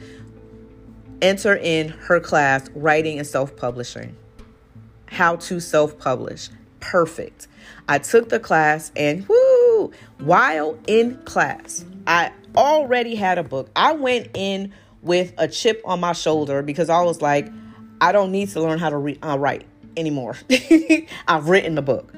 Enter 1.23 1.57
in 1.57 1.89
her 1.89 2.21
class, 2.21 2.69
Writing 2.75 3.19
and 3.19 3.27
Self 3.27 3.57
Publishing. 3.57 4.17
How 5.07 5.37
to 5.37 5.61
self 5.61 5.99
publish 5.99 6.49
perfect. 6.81 7.47
I 7.89 7.99
took 7.99 8.29
the 8.29 8.41
class 8.41 8.91
and 8.97 9.27
whoo, 9.29 9.93
while 10.19 10.79
in 10.87 11.17
class, 11.25 11.85
I 12.07 12.33
already 12.57 13.15
had 13.15 13.39
a 13.39 13.43
book. 13.43 13.71
I 13.77 13.93
went 13.93 14.31
in 14.35 14.73
with 15.03 15.33
a 15.39 15.47
chip 15.47 15.81
on 15.85 16.01
my 16.01 16.13
shoulder 16.13 16.63
because 16.63 16.91
I 16.91 17.03
was 17.03 17.23
like, 17.23 17.49
I 18.01 18.13
don't 18.13 18.33
need 18.33 18.49
to 18.51 18.61
learn 18.61 18.79
how 18.79 18.91
to 18.91 18.97
re- 18.97 19.19
uh, 19.23 19.39
write 19.39 19.67
anymore. 20.01 20.37
I've 21.29 21.49
written 21.49 21.77
the 21.77 21.83
book. 21.83 22.13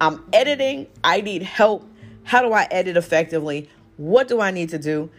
I'm 0.00 0.24
editing. 0.32 0.88
I 1.04 1.20
need 1.20 1.42
help. 1.42 1.88
How 2.24 2.42
do 2.42 2.52
I 2.52 2.66
edit 2.70 2.96
effectively? 2.96 3.68
What 3.96 4.28
do 4.28 4.40
I 4.40 4.50
need 4.50 4.70
to 4.70 4.78
do? 4.78 5.10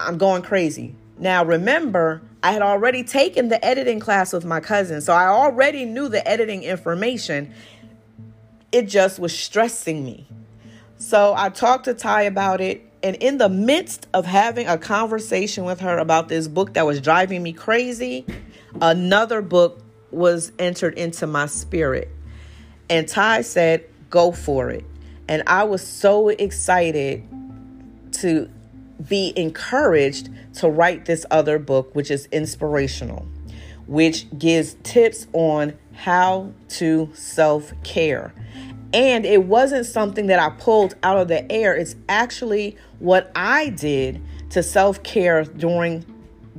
I'm 0.00 0.18
going 0.18 0.42
crazy. 0.42 0.94
Now, 1.18 1.44
remember, 1.44 2.22
I 2.42 2.52
had 2.52 2.62
already 2.62 3.04
taken 3.04 3.48
the 3.48 3.64
editing 3.64 4.00
class 4.00 4.32
with 4.32 4.44
my 4.44 4.58
cousin, 4.58 5.00
so 5.00 5.12
I 5.12 5.26
already 5.26 5.84
knew 5.84 6.08
the 6.08 6.26
editing 6.26 6.64
information 6.64 7.54
it 8.72 8.88
just 8.88 9.18
was 9.18 9.38
stressing 9.38 10.02
me. 10.02 10.26
So 10.96 11.34
I 11.36 11.50
talked 11.50 11.84
to 11.84 11.94
Ty 11.94 12.22
about 12.22 12.60
it. 12.60 12.88
And 13.02 13.16
in 13.16 13.38
the 13.38 13.48
midst 13.48 14.06
of 14.14 14.24
having 14.24 14.66
a 14.66 14.78
conversation 14.78 15.64
with 15.64 15.80
her 15.80 15.98
about 15.98 16.28
this 16.28 16.48
book 16.48 16.74
that 16.74 16.86
was 16.86 17.00
driving 17.00 17.42
me 17.42 17.52
crazy, 17.52 18.24
another 18.80 19.42
book 19.42 19.81
was 20.12 20.52
entered 20.58 20.94
into 20.94 21.26
my 21.26 21.46
spirit. 21.46 22.08
And 22.88 23.08
Ty 23.08 23.42
said, 23.42 23.84
Go 24.10 24.32
for 24.32 24.70
it. 24.70 24.84
And 25.28 25.42
I 25.46 25.64
was 25.64 25.86
so 25.86 26.28
excited 26.28 27.26
to 28.12 28.50
be 29.08 29.32
encouraged 29.36 30.28
to 30.54 30.68
write 30.68 31.06
this 31.06 31.24
other 31.30 31.58
book, 31.58 31.94
which 31.94 32.10
is 32.10 32.26
inspirational, 32.26 33.26
which 33.86 34.26
gives 34.38 34.76
tips 34.82 35.26
on 35.32 35.74
how 35.94 36.52
to 36.68 37.10
self 37.14 37.72
care. 37.82 38.32
And 38.92 39.24
it 39.24 39.44
wasn't 39.44 39.86
something 39.86 40.26
that 40.26 40.38
I 40.38 40.50
pulled 40.50 40.94
out 41.02 41.16
of 41.16 41.28
the 41.28 41.50
air. 41.50 41.74
It's 41.74 41.96
actually 42.08 42.76
what 42.98 43.32
I 43.34 43.70
did 43.70 44.20
to 44.50 44.62
self 44.62 45.02
care 45.02 45.44
during 45.44 46.04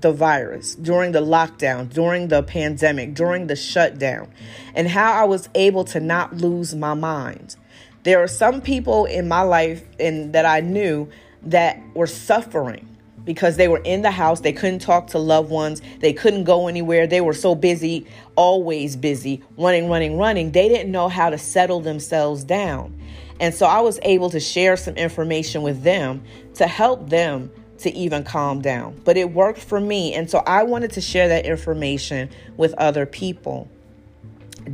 the 0.03 0.13
virus, 0.13 0.75
during 0.75 1.13
the 1.13 1.21
lockdown, 1.21 1.91
during 1.91 2.27
the 2.27 2.43
pandemic, 2.43 3.15
during 3.15 3.47
the 3.47 3.55
shutdown, 3.55 4.31
and 4.75 4.87
how 4.87 5.13
I 5.13 5.23
was 5.23 5.49
able 5.55 5.83
to 5.85 5.99
not 5.99 6.37
lose 6.37 6.75
my 6.75 6.93
mind. 6.93 7.55
There 8.03 8.21
are 8.21 8.27
some 8.27 8.61
people 8.61 9.05
in 9.05 9.27
my 9.27 9.41
life 9.41 9.83
and 9.99 10.33
that 10.33 10.45
I 10.45 10.59
knew 10.59 11.09
that 11.41 11.81
were 11.95 12.07
suffering 12.07 12.87
because 13.25 13.55
they 13.57 13.67
were 13.67 13.81
in 13.85 14.01
the 14.01 14.11
house. 14.11 14.41
They 14.41 14.53
couldn't 14.53 14.79
talk 14.79 15.07
to 15.07 15.19
loved 15.19 15.49
ones. 15.49 15.81
They 15.99 16.13
couldn't 16.13 16.43
go 16.43 16.67
anywhere. 16.67 17.07
They 17.07 17.21
were 17.21 17.33
so 17.33 17.55
busy, 17.55 18.05
always 18.35 18.95
busy, 18.95 19.41
running, 19.57 19.89
running, 19.89 20.17
running. 20.17 20.51
They 20.51 20.67
didn't 20.67 20.91
know 20.91 21.07
how 21.07 21.29
to 21.29 21.37
settle 21.37 21.79
themselves 21.79 22.43
down. 22.43 22.99
And 23.39 23.53
so 23.53 23.65
I 23.65 23.79
was 23.79 23.99
able 24.03 24.29
to 24.31 24.39
share 24.39 24.77
some 24.77 24.95
information 24.95 25.63
with 25.63 25.83
them 25.83 26.23
to 26.55 26.67
help 26.67 27.09
them 27.09 27.51
to 27.83 27.93
even 27.95 28.23
calm 28.23 28.61
down. 28.61 28.99
But 29.03 29.17
it 29.17 29.31
worked 29.31 29.59
for 29.59 29.79
me. 29.79 30.13
And 30.13 30.29
so 30.29 30.39
I 30.45 30.63
wanted 30.63 30.91
to 30.91 31.01
share 31.01 31.27
that 31.27 31.45
information 31.45 32.29
with 32.57 32.73
other 32.75 33.05
people. 33.05 33.69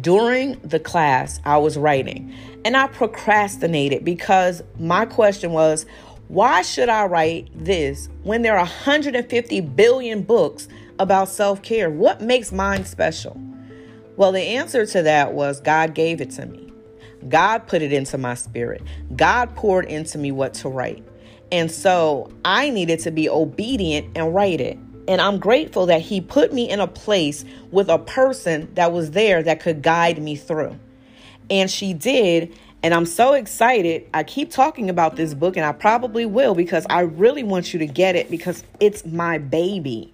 During 0.02 0.60
the 0.60 0.80
class, 0.80 1.40
I 1.46 1.58
was 1.58 1.78
writing 1.78 2.34
and 2.64 2.78
I 2.78 2.88
procrastinated 2.88 4.06
because 4.06 4.62
my 4.78 5.06
question 5.06 5.52
was, 5.52 5.86
why 6.28 6.62
should 6.62 6.90
I 6.90 7.06
write 7.06 7.50
this 7.56 8.08
when 8.22 8.44
there 8.44 8.54
are 8.54 8.60
150 8.60 9.62
billion 9.62 10.22
books 10.22 10.68
about 11.00 11.28
self 11.28 11.64
care? 11.64 11.90
What 11.90 12.22
makes 12.22 12.52
mine 12.52 12.86
special? 12.86 13.42
Well, 14.16 14.32
the 14.32 14.42
answer 14.42 14.86
to 14.86 15.02
that 15.04 15.34
was 15.34 15.60
God 15.60 15.96
gave 15.96 16.22
it 16.22 16.30
to 16.32 16.46
me. 16.46 16.72
God 17.28 17.68
put 17.68 17.82
it 17.82 17.92
into 17.92 18.18
my 18.18 18.36
spirit. 18.36 18.84
God 19.16 19.56
poured 19.56 19.86
into 19.86 20.18
me 20.18 20.32
what 20.32 20.54
to 20.56 20.70
write. 20.70 21.04
And 21.52 21.72
so 21.72 22.32
I 22.46 22.70
needed 22.70 23.00
to 23.02 23.12
be 23.12 23.30
obedient 23.30 24.10
and 24.16 24.34
write 24.34 24.62
it. 24.62 24.78
And 25.08 25.20
I'm 25.20 25.40
grateful 25.40 25.88
that 25.88 26.02
He 26.02 26.22
put 26.22 26.54
me 26.54 26.70
in 26.70 26.80
a 26.80 26.88
place 26.88 27.44
with 27.72 27.90
a 27.90 27.98
person 27.98 28.72
that 28.76 28.92
was 28.92 29.12
there 29.12 29.42
that 29.42 29.60
could 29.60 29.82
guide 29.82 30.22
me 30.22 30.36
through. 30.36 30.78
And 31.50 31.70
she 31.70 31.94
did. 31.94 32.56
And 32.84 32.94
I'm 32.94 33.06
so 33.06 33.34
excited. 33.34 34.08
I 34.14 34.24
keep 34.24 34.52
talking 34.52 34.90
about 34.90 35.16
this 35.16 35.34
book, 35.34 35.58
and 35.58 35.66
I 35.66 35.74
probably 35.74 36.26
will 36.26 36.56
because 36.56 36.86
I 36.90 37.02
really 37.02 37.44
want 37.44 37.74
you 37.74 37.80
to 37.80 37.88
get 37.88 38.16
it 38.16 38.32
because 38.32 38.64
it's 38.80 39.06
my 39.06 39.38
baby. 39.38 40.14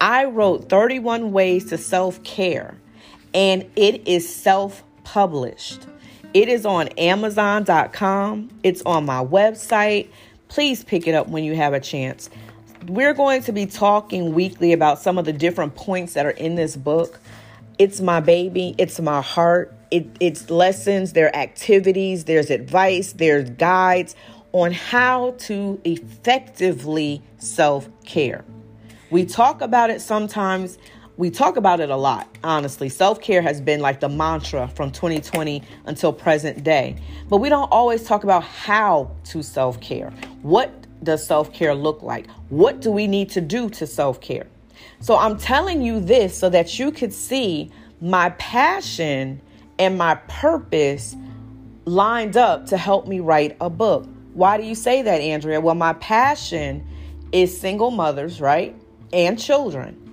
I 0.00 0.26
wrote 0.26 0.68
31 0.68 1.32
Ways 1.32 1.66
to 1.66 1.78
Self 1.78 2.22
Care, 2.22 2.76
and 3.32 3.64
it 3.76 4.06
is 4.06 4.34
self 4.34 4.82
published. 5.04 5.86
It 6.34 6.50
is 6.50 6.66
on 6.66 6.88
Amazon.com, 6.98 8.50
it's 8.62 8.82
on 8.82 9.06
my 9.06 9.24
website. 9.24 10.08
Please 10.48 10.84
pick 10.84 11.06
it 11.06 11.14
up 11.14 11.28
when 11.28 11.44
you 11.44 11.54
have 11.54 11.72
a 11.72 11.80
chance. 11.80 12.30
We're 12.86 13.14
going 13.14 13.42
to 13.42 13.52
be 13.52 13.66
talking 13.66 14.32
weekly 14.32 14.72
about 14.72 15.00
some 15.00 15.18
of 15.18 15.24
the 15.24 15.32
different 15.32 15.74
points 15.74 16.14
that 16.14 16.24
are 16.24 16.30
in 16.30 16.54
this 16.54 16.76
book. 16.76 17.20
It's 17.78 18.00
my 18.00 18.20
baby, 18.20 18.74
it's 18.78 19.00
my 19.00 19.20
heart, 19.20 19.74
it, 19.90 20.06
it's 20.20 20.48
lessons, 20.50 21.12
there 21.12 21.26
are 21.26 21.36
activities, 21.36 22.24
there's 22.24 22.50
advice, 22.50 23.12
there's 23.12 23.50
guides 23.50 24.14
on 24.52 24.72
how 24.72 25.32
to 25.38 25.80
effectively 25.84 27.22
self 27.38 27.88
care. 28.04 28.44
We 29.10 29.24
talk 29.26 29.60
about 29.60 29.90
it 29.90 30.00
sometimes. 30.00 30.78
We 31.18 31.30
talk 31.30 31.56
about 31.56 31.80
it 31.80 31.88
a 31.88 31.96
lot, 31.96 32.28
honestly. 32.44 32.90
Self 32.90 33.22
care 33.22 33.40
has 33.40 33.58
been 33.58 33.80
like 33.80 34.00
the 34.00 34.08
mantra 34.08 34.68
from 34.68 34.90
2020 34.90 35.62
until 35.86 36.12
present 36.12 36.62
day. 36.62 36.96
But 37.30 37.38
we 37.38 37.48
don't 37.48 37.72
always 37.72 38.04
talk 38.04 38.22
about 38.22 38.44
how 38.44 39.12
to 39.24 39.42
self 39.42 39.80
care. 39.80 40.10
What 40.42 40.70
does 41.02 41.26
self 41.26 41.54
care 41.54 41.74
look 41.74 42.02
like? 42.02 42.28
What 42.50 42.80
do 42.80 42.90
we 42.90 43.06
need 43.06 43.30
to 43.30 43.40
do 43.40 43.70
to 43.70 43.86
self 43.86 44.20
care? 44.20 44.46
So 45.00 45.16
I'm 45.16 45.38
telling 45.38 45.80
you 45.80 46.00
this 46.00 46.36
so 46.36 46.50
that 46.50 46.78
you 46.78 46.92
could 46.92 47.14
see 47.14 47.70
my 48.02 48.30
passion 48.30 49.40
and 49.78 49.96
my 49.96 50.16
purpose 50.28 51.16
lined 51.86 52.36
up 52.36 52.66
to 52.66 52.76
help 52.76 53.06
me 53.06 53.20
write 53.20 53.56
a 53.62 53.70
book. 53.70 54.06
Why 54.34 54.58
do 54.58 54.64
you 54.64 54.74
say 54.74 55.00
that, 55.00 55.22
Andrea? 55.22 55.62
Well, 55.62 55.74
my 55.74 55.94
passion 55.94 56.86
is 57.32 57.58
single 57.58 57.90
mothers, 57.90 58.38
right? 58.38 58.76
And 59.14 59.40
children. 59.40 60.05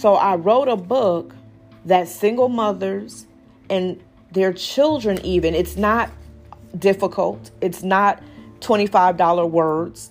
So 0.00 0.14
I 0.14 0.36
wrote 0.36 0.68
a 0.68 0.76
book 0.76 1.34
that 1.84 2.08
single 2.08 2.48
mothers 2.48 3.26
and 3.68 4.02
their 4.32 4.50
children, 4.50 5.22
even, 5.22 5.54
it's 5.54 5.76
not 5.76 6.08
difficult, 6.78 7.50
it's 7.60 7.82
not 7.82 8.22
$25 8.60 9.50
words. 9.50 10.10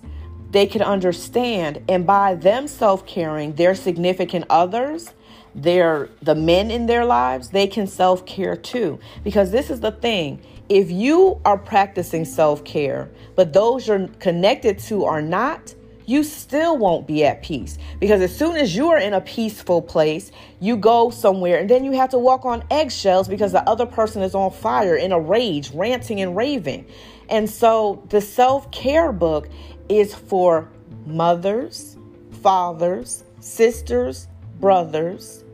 They 0.52 0.66
can 0.66 0.82
understand, 0.82 1.82
and 1.88 2.06
by 2.06 2.36
them 2.36 2.68
self 2.68 3.04
caring, 3.04 3.56
their 3.56 3.74
significant 3.74 4.44
others 4.48 5.12
their 5.54 6.08
the 6.22 6.34
men 6.36 6.70
in 6.70 6.86
their 6.86 7.04
lives, 7.04 7.48
they 7.48 7.66
can 7.66 7.86
self-care 7.86 8.56
too. 8.56 9.00
Because 9.24 9.50
this 9.50 9.70
is 9.70 9.80
the 9.80 9.90
thing. 9.90 10.40
If 10.68 10.90
you 10.90 11.40
are 11.44 11.58
practicing 11.58 12.24
self-care, 12.24 13.10
but 13.34 13.52
those 13.52 13.88
you're 13.88 14.06
connected 14.20 14.78
to 14.80 15.04
are 15.04 15.20
not, 15.20 15.74
you 16.10 16.24
still 16.24 16.76
won't 16.76 17.06
be 17.06 17.24
at 17.24 17.40
peace. 17.40 17.78
Because 18.00 18.20
as 18.20 18.36
soon 18.36 18.56
as 18.56 18.74
you 18.74 18.88
are 18.88 18.98
in 18.98 19.14
a 19.14 19.20
peaceful 19.20 19.80
place, 19.80 20.32
you 20.58 20.76
go 20.76 21.10
somewhere 21.10 21.60
and 21.60 21.70
then 21.70 21.84
you 21.84 21.92
have 21.92 22.10
to 22.10 22.18
walk 22.18 22.44
on 22.44 22.64
eggshells 22.68 23.28
because 23.28 23.52
the 23.52 23.66
other 23.68 23.86
person 23.86 24.20
is 24.20 24.34
on 24.34 24.50
fire, 24.50 24.96
in 24.96 25.12
a 25.12 25.20
rage, 25.20 25.70
ranting 25.70 26.20
and 26.20 26.36
raving. 26.36 26.84
And 27.28 27.48
so 27.48 28.02
the 28.08 28.20
self 28.20 28.72
care 28.72 29.12
book 29.12 29.48
is 29.88 30.12
for 30.12 30.68
mothers, 31.06 31.96
fathers, 32.42 33.22
sisters, 33.38 34.26
brothers, 34.58 35.44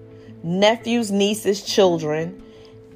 nephews, 0.43 1.13
nieces, 1.13 1.63
children, 1.63 2.43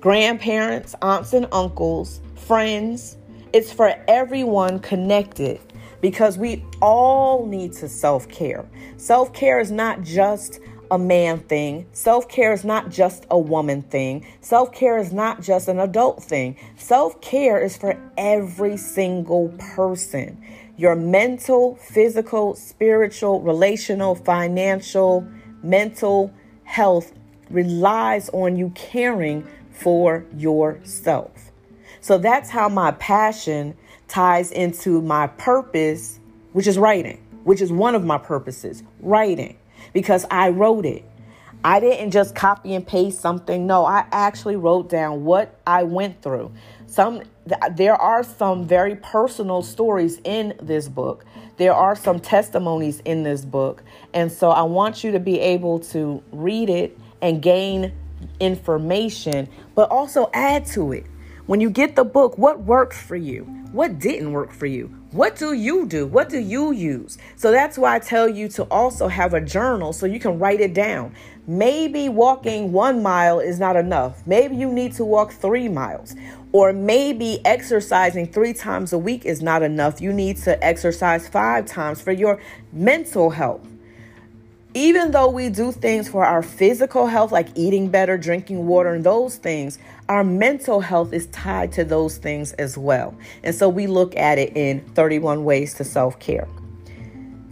grandparents, 0.01 0.95
aunts 1.03 1.35
and 1.35 1.47
uncles, 1.53 2.23
friends. 2.37 3.19
It's 3.53 3.71
for 3.71 3.95
everyone 4.09 4.79
connected 4.79 5.61
because 6.01 6.39
we 6.39 6.65
all 6.81 7.47
need 7.47 7.73
to 7.75 7.89
self 7.89 8.29
care. 8.29 8.69
Self 8.97 9.33
care 9.33 9.61
is 9.61 9.71
not 9.71 10.03
just 10.03 10.61
a 10.91 10.99
man 10.99 11.39
thing. 11.39 11.87
Self 11.93 12.29
care 12.29 12.53
is 12.53 12.65
not 12.65 12.91
just 12.91 13.27
a 13.31 13.39
woman 13.39 13.83
thing. 13.83 14.27
Self 14.41 14.73
care 14.73 14.99
is 14.99 15.13
not 15.13 15.43
just 15.43 15.69
an 15.69 15.79
adult 15.79 16.23
thing. 16.23 16.57
Self 16.77 17.21
care 17.21 17.63
is 17.63 17.77
for 17.77 17.99
every 18.17 18.77
single 18.77 19.49
person. 19.59 20.43
Your 20.77 20.97
mental, 20.97 21.77
physical, 21.77 22.55
spiritual, 22.55 23.41
relational, 23.43 24.15
financial, 24.15 25.27
mental 25.63 26.33
health 26.65 27.13
relies 27.51 28.31
on 28.31 28.57
you 28.57 28.71
caring 28.75 29.47
for 29.71 30.25
yourself. 30.37 31.51
So 32.01 32.17
that's 32.17 32.49
how 32.49 32.69
my 32.69 32.93
passion 32.93 33.77
ties 34.11 34.51
into 34.51 35.01
my 35.01 35.29
purpose, 35.29 36.19
which 36.53 36.67
is 36.67 36.77
writing, 36.77 37.25
which 37.45 37.63
is 37.63 37.73
one 37.73 37.95
of 37.95 38.05
my 38.05 38.19
purposes, 38.19 38.83
writing, 39.01 39.57
because 39.93 40.27
I 40.31 40.51
wrote 40.51 40.85
it. 40.85 41.05
I 41.63 41.79
didn't 41.79 42.11
just 42.11 42.35
copy 42.35 42.75
and 42.75 42.87
paste 42.87 43.21
something. 43.21 43.67
No, 43.67 43.85
I 43.85 44.07
actually 44.13 44.57
wrote 44.57 44.89
down 44.89 45.25
what 45.25 45.59
I 45.67 45.83
went 45.83 46.23
through. 46.23 46.53
Some 46.87 47.23
there 47.73 47.95
are 47.95 48.23
some 48.23 48.67
very 48.67 48.97
personal 48.97 49.63
stories 49.63 50.21
in 50.25 50.55
this 50.63 50.89
book. 50.89 51.25
There 51.57 51.75
are 51.75 51.95
some 51.95 52.21
testimonies 52.21 53.01
in 53.05 53.23
this 53.23 53.45
book. 53.45 53.83
And 54.15 54.33
so 54.33 54.51
I 54.51 54.63
want 54.63 55.05
you 55.05 55.13
to 55.13 55.21
be 55.21 55.39
able 55.41 55.81
to 55.81 56.23
read 56.33 56.71
it 56.71 56.99
and 57.21 57.43
gain 57.43 57.93
information, 58.39 59.49
but 59.75 59.91
also 59.91 60.31
add 60.33 60.67
to 60.67 60.93
it. 60.93 61.07
When 61.51 61.61
you 61.61 61.69
get 61.69 61.97
the 61.97 62.05
book, 62.05 62.39
what 62.39 62.61
worked 62.61 62.95
for 62.95 63.17
you? 63.17 63.43
What 63.73 63.99
didn't 63.99 64.31
work 64.31 64.53
for 64.53 64.67
you? 64.67 64.87
What 65.11 65.35
do 65.35 65.53
you 65.53 65.85
do? 65.85 66.07
What 66.07 66.29
do 66.29 66.39
you 66.39 66.71
use? 66.71 67.19
So 67.35 67.51
that's 67.51 67.77
why 67.77 67.97
I 67.97 67.99
tell 67.99 68.29
you 68.29 68.47
to 68.51 68.63
also 68.71 69.09
have 69.09 69.35
a 69.35 69.41
journal 69.41 69.93
so 69.93 70.07
you 70.07 70.21
can 70.21 70.39
write 70.39 70.61
it 70.61 70.75
down. 70.75 71.13
Maybe 71.49 72.09
walking 72.09 72.71
one 72.71 73.03
mile 73.03 73.41
is 73.41 73.59
not 73.59 73.75
enough. 73.75 74.25
Maybe 74.29 74.55
you 74.55 74.71
need 74.71 74.93
to 74.93 75.05
walk 75.05 75.33
three 75.33 75.67
miles. 75.69 76.15
Or 76.53 76.73
maybe 76.73 77.45
exercising 77.45 78.29
three 78.29 78.53
times 78.53 78.93
a 78.93 78.99
week 78.99 79.25
is 79.27 79.43
not 79.43 79.65
enough. 79.65 80.01
You 80.01 80.13
need 80.13 80.37
to 80.43 80.65
exercise 80.65 81.27
five 81.27 81.67
times 81.67 82.01
for 82.01 82.13
your 82.13 82.41
mental 82.73 83.29
health. 83.29 83.67
Even 84.75 85.11
though 85.11 85.29
we 85.29 85.49
do 85.49 85.73
things 85.73 86.09
for 86.09 86.25
our 86.25 86.43
physical 86.43 87.07
health, 87.07 87.33
like 87.33 87.49
eating 87.57 87.89
better, 87.89 88.17
drinking 88.17 88.69
water, 88.69 88.95
and 88.95 89.03
those 89.03 89.37
things, 89.37 89.81
our 90.09 90.23
mental 90.23 90.81
health 90.81 91.13
is 91.13 91.27
tied 91.29 91.73
to 91.73 91.85
those 91.85 92.19
things 92.19 92.53
as 92.53 92.79
well. 92.79 93.15
And 93.43 93.53
so 93.53 93.69
we 93.69 93.89
look 93.89 94.15
at 94.17 94.39
it 94.39 94.57
in 94.57 94.81
31 94.95 95.45
ways 95.45 95.75
to 95.75 95.85
self 95.85 96.21
care. 96.21 96.47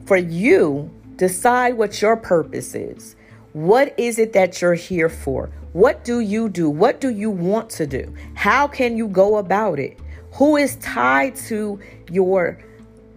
For 0.07 0.16
you, 0.16 0.90
decide 1.16 1.74
what 1.74 2.00
your 2.00 2.16
purpose 2.16 2.76
is. 2.76 3.16
What 3.52 3.98
is 3.98 4.20
it 4.20 4.33
that 4.35 4.62
you're 4.62 4.74
here 4.74 5.09
for? 5.09 5.50
What 5.72 6.04
do 6.04 6.20
you 6.20 6.48
do? 6.48 6.70
What 6.70 7.00
do 7.00 7.11
you 7.11 7.31
want 7.31 7.68
to 7.70 7.87
do? 7.87 8.14
How 8.35 8.68
can 8.68 8.96
you 8.96 9.09
go 9.09 9.38
about 9.38 9.81
it? 9.81 9.98
Who 10.35 10.57
is 10.57 10.76
tied 10.76 11.35
to 11.46 11.81
your 12.11 12.59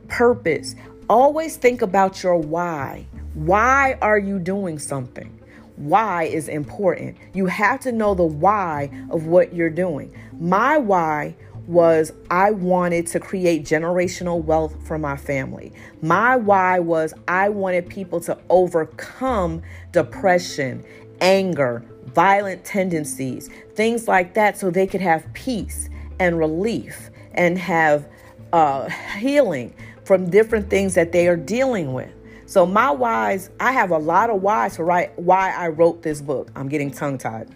purpose? 0.08 0.76
Always 1.08 1.58
think 1.58 1.84
about 1.84 2.24
your 2.24 2.38
why. 2.38 3.06
Why 3.34 3.98
are 4.02 4.20
you 4.20 4.40
doing 4.40 4.78
something? 4.78 5.40
Why 5.78 6.24
is 6.24 6.48
important. 6.48 7.18
You 7.34 7.46
have 7.48 7.80
to 7.82 7.92
know 7.92 8.14
the 8.14 8.24
why 8.26 8.92
of 9.10 9.26
what 9.26 9.54
you're 9.54 9.70
doing. 9.70 10.14
My 10.40 10.78
why 10.78 11.36
was 11.66 12.12
I 12.30 12.52
wanted 12.52 13.08
to 13.08 13.20
create 13.20 13.64
generational 13.64 14.44
wealth 14.44 14.76
for 14.86 14.98
my 14.98 15.16
family. 15.16 15.72
My 16.02 16.36
why 16.36 16.80
was 16.80 17.14
I 17.28 17.50
wanted 17.50 17.88
people 17.88 18.20
to 18.22 18.38
overcome 18.50 19.62
depression, 19.92 20.84
anger, 21.22 21.86
violent 22.08 22.66
tendencies, 22.66 23.50
things 23.74 24.08
like 24.08 24.34
that, 24.34 24.58
so 24.58 24.70
they 24.70 24.88
could 24.88 25.02
have 25.02 25.32
peace 25.34 25.90
and 26.20 26.38
relief 26.38 27.10
and 27.34 27.58
have 27.58 28.08
uh, 28.52 28.90
healing 29.18 29.74
from 30.04 30.30
different 30.30 30.70
things 30.70 30.96
that 30.96 31.14
they 31.14 31.28
are 31.28 31.38
dealing 31.38 31.94
with. 31.94 32.12
So 32.52 32.66
my 32.66 32.92
whys, 32.92 33.50
I 33.62 33.72
have 33.72 33.92
a 33.92 33.98
lot 33.98 34.30
of 34.30 34.42
whys 34.42 34.76
to 34.76 34.84
write 34.84 35.18
why 35.18 35.52
I 35.52 35.70
wrote 35.70 36.02
this 36.02 36.20
book. 36.20 36.52
I'm 36.54 36.68
getting 36.68 36.92
tongue 36.92 37.18
tied. 37.18 37.48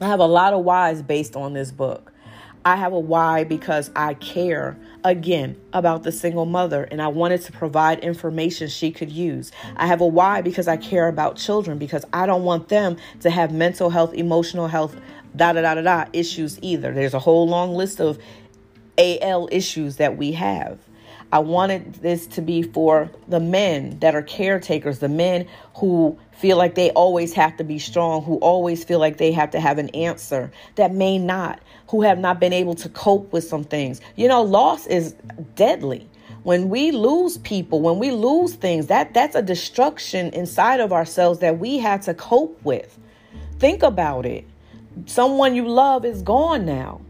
I 0.00 0.08
have 0.08 0.18
a 0.18 0.26
lot 0.26 0.52
of 0.52 0.64
whys 0.64 1.00
based 1.00 1.36
on 1.36 1.52
this 1.52 1.70
book. 1.70 2.12
I 2.64 2.74
have 2.74 2.92
a 2.92 2.98
why 2.98 3.44
because 3.44 3.88
I 3.94 4.14
care 4.14 4.76
again 5.04 5.60
about 5.72 6.02
the 6.02 6.10
single 6.10 6.44
mother 6.44 6.88
and 6.90 7.00
I 7.00 7.06
wanted 7.06 7.42
to 7.42 7.52
provide 7.52 8.00
information 8.00 8.66
she 8.66 8.90
could 8.90 9.12
use. 9.12 9.52
I 9.76 9.86
have 9.86 10.00
a 10.00 10.06
why 10.08 10.40
because 10.40 10.66
I 10.66 10.76
care 10.76 11.06
about 11.06 11.36
children 11.36 11.78
because 11.78 12.04
I 12.12 12.26
don't 12.26 12.42
want 12.42 12.68
them 12.68 12.96
to 13.20 13.30
have 13.30 13.52
mental 13.52 13.90
health, 13.90 14.12
emotional 14.12 14.66
health, 14.66 14.96
da 15.36 15.52
da 15.52 15.62
da 15.62 15.74
da 15.76 15.82
da 15.82 16.04
issues 16.12 16.58
either. 16.62 16.92
There's 16.92 17.14
a 17.14 17.20
whole 17.20 17.46
long 17.46 17.76
list 17.76 18.00
of 18.00 18.18
AL 18.98 19.48
issues 19.52 19.98
that 19.98 20.16
we 20.16 20.32
have. 20.32 20.80
I 21.32 21.38
wanted 21.38 21.94
this 21.94 22.26
to 22.28 22.42
be 22.42 22.62
for 22.62 23.08
the 23.28 23.38
men 23.38 23.98
that 24.00 24.14
are 24.14 24.22
caretakers, 24.22 24.98
the 24.98 25.08
men 25.08 25.46
who 25.76 26.18
feel 26.32 26.56
like 26.56 26.74
they 26.74 26.90
always 26.90 27.32
have 27.34 27.56
to 27.58 27.64
be 27.64 27.78
strong, 27.78 28.22
who 28.24 28.36
always 28.38 28.82
feel 28.82 28.98
like 28.98 29.18
they 29.18 29.30
have 29.32 29.50
to 29.52 29.60
have 29.60 29.78
an 29.78 29.90
answer 29.90 30.50
that 30.74 30.92
may 30.92 31.18
not, 31.18 31.60
who 31.88 32.02
have 32.02 32.18
not 32.18 32.40
been 32.40 32.52
able 32.52 32.74
to 32.74 32.88
cope 32.88 33.32
with 33.32 33.44
some 33.44 33.62
things. 33.62 34.00
You 34.16 34.26
know, 34.26 34.42
loss 34.42 34.86
is 34.88 35.14
deadly. 35.54 36.08
When 36.42 36.68
we 36.68 36.90
lose 36.90 37.38
people, 37.38 37.80
when 37.80 37.98
we 37.98 38.10
lose 38.10 38.54
things, 38.54 38.86
that 38.86 39.14
that's 39.14 39.36
a 39.36 39.42
destruction 39.42 40.30
inside 40.30 40.80
of 40.80 40.92
ourselves 40.92 41.38
that 41.40 41.58
we 41.58 41.78
had 41.78 42.02
to 42.02 42.14
cope 42.14 42.60
with. 42.64 42.98
Think 43.58 43.82
about 43.82 44.26
it. 44.26 44.46
Someone 45.06 45.54
you 45.54 45.68
love 45.68 46.04
is 46.04 46.22
gone 46.22 46.64
now 46.64 47.02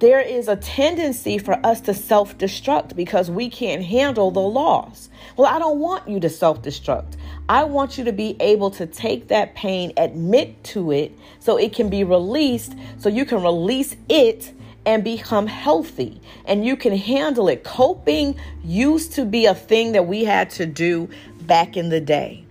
there 0.00 0.20
is 0.20 0.48
a 0.48 0.56
tendency 0.56 1.38
for 1.38 1.54
us 1.64 1.80
to 1.82 1.94
self 1.94 2.36
destruct 2.36 2.96
because 2.96 3.30
we 3.30 3.48
can't 3.48 3.84
handle 3.84 4.30
the 4.30 4.40
loss. 4.40 5.08
Well, 5.36 5.52
I 5.52 5.58
don't 5.58 5.78
want 5.78 6.08
you 6.08 6.20
to 6.20 6.28
self 6.28 6.62
destruct. 6.62 7.16
I 7.48 7.64
want 7.64 7.98
you 7.98 8.04
to 8.04 8.12
be 8.12 8.36
able 8.40 8.70
to 8.72 8.86
take 8.86 9.28
that 9.28 9.54
pain, 9.54 9.92
admit 9.96 10.62
to 10.64 10.92
it, 10.92 11.16
so 11.40 11.56
it 11.56 11.74
can 11.74 11.90
be 11.90 12.04
released, 12.04 12.74
so 12.98 13.08
you 13.08 13.24
can 13.24 13.42
release 13.42 13.96
it 14.08 14.52
and 14.86 15.02
become 15.02 15.46
healthy 15.46 16.20
and 16.44 16.64
you 16.64 16.76
can 16.76 16.96
handle 16.96 17.48
it. 17.48 17.64
Coping 17.64 18.36
used 18.62 19.12
to 19.14 19.24
be 19.24 19.46
a 19.46 19.54
thing 19.54 19.92
that 19.92 20.06
we 20.06 20.24
had 20.24 20.50
to 20.50 20.66
do 20.66 21.08
back 21.42 21.76
in 21.76 21.88
the 21.88 22.00
day. 22.00 22.43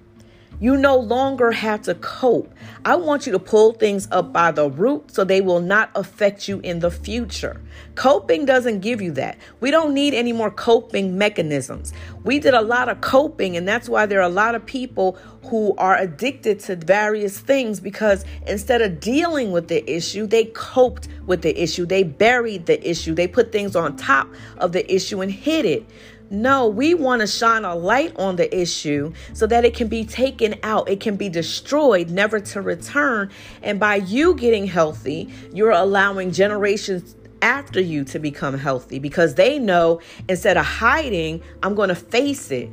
You 0.64 0.78
no 0.78 0.96
longer 0.96 1.52
have 1.52 1.82
to 1.82 1.96
cope. 1.96 2.50
I 2.86 2.96
want 2.96 3.26
you 3.26 3.34
to 3.34 3.40
pull 3.40 3.74
things 3.74 4.08
up 4.12 4.32
by 4.32 4.52
the 4.52 4.70
root 4.70 5.12
so 5.12 5.26
they 5.26 5.42
will 5.42 5.60
not 5.60 5.92
affect 5.94 6.48
you 6.48 6.62
in 6.62 6.80
the 6.80 6.90
future. 6.90 7.60
Coping 7.96 8.46
doesn't 8.46 8.80
give 8.80 9.02
you 9.02 9.12
that. 9.12 9.38
We 9.60 9.72
don't 9.72 9.94
need 9.94 10.14
any 10.14 10.32
more 10.32 10.50
coping 10.50 11.18
mechanisms. 11.18 11.92
We 12.24 12.40
did 12.40 12.54
a 12.54 12.62
lot 12.62 12.88
of 12.88 13.02
coping, 13.02 13.58
and 13.58 13.68
that's 13.68 13.90
why 13.90 14.06
there 14.06 14.20
are 14.20 14.30
a 14.30 14.30
lot 14.30 14.56
of 14.56 14.66
people 14.66 15.18
who 15.48 15.76
are 15.78 15.98
addicted 15.98 16.62
to 16.62 16.78
various 16.78 17.38
things 17.38 17.82
because 17.82 18.24
instead 18.48 18.82
of 18.82 19.02
dealing 19.02 19.52
with 19.52 19.68
the 19.68 19.84
issue, 19.92 20.26
they 20.26 20.46
coped 20.46 21.10
with 21.26 21.42
the 21.42 21.62
issue. 21.62 21.86
They 21.86 22.04
buried 22.04 22.68
the 22.68 22.90
issue. 22.90 23.14
They 23.14 23.28
put 23.28 23.52
things 23.52 23.76
on 23.76 23.98
top 23.98 24.30
of 24.60 24.72
the 24.72 24.90
issue 24.94 25.20
and 25.20 25.30
hid 25.30 25.66
it. 25.66 25.86
No, 26.34 26.68
we 26.68 26.96
want 26.96 27.22
to 27.22 27.28
shine 27.28 27.64
a 27.64 27.76
light 27.76 28.16
on 28.16 28.38
the 28.38 28.60
issue 28.60 29.14
so 29.34 29.46
that 29.46 29.66
it 29.66 29.76
can 29.76 29.88
be 29.88 30.04
taken 30.04 30.56
out, 30.64 30.90
it 30.90 31.00
can 31.00 31.16
be 31.16 31.30
destroyed, 31.30 32.10
never 32.10 32.40
to 32.40 32.62
return. 32.64 33.30
And 33.62 33.80
by 33.80 33.98
you 33.98 34.34
getting 34.34 34.66
healthy, 34.66 35.32
you're 35.54 35.70
allowing 35.70 36.32
generations 36.32 37.16
after 37.44 37.80
you 37.80 38.04
to 38.06 38.18
become 38.18 38.58
healthy 38.58 38.98
because 38.98 39.36
they 39.36 39.60
know 39.60 40.02
instead 40.28 40.58
of 40.58 40.66
hiding, 40.66 41.44
I'm 41.62 41.76
going 41.76 41.90
to 41.90 41.96
face 41.96 42.50
it. 42.50 42.72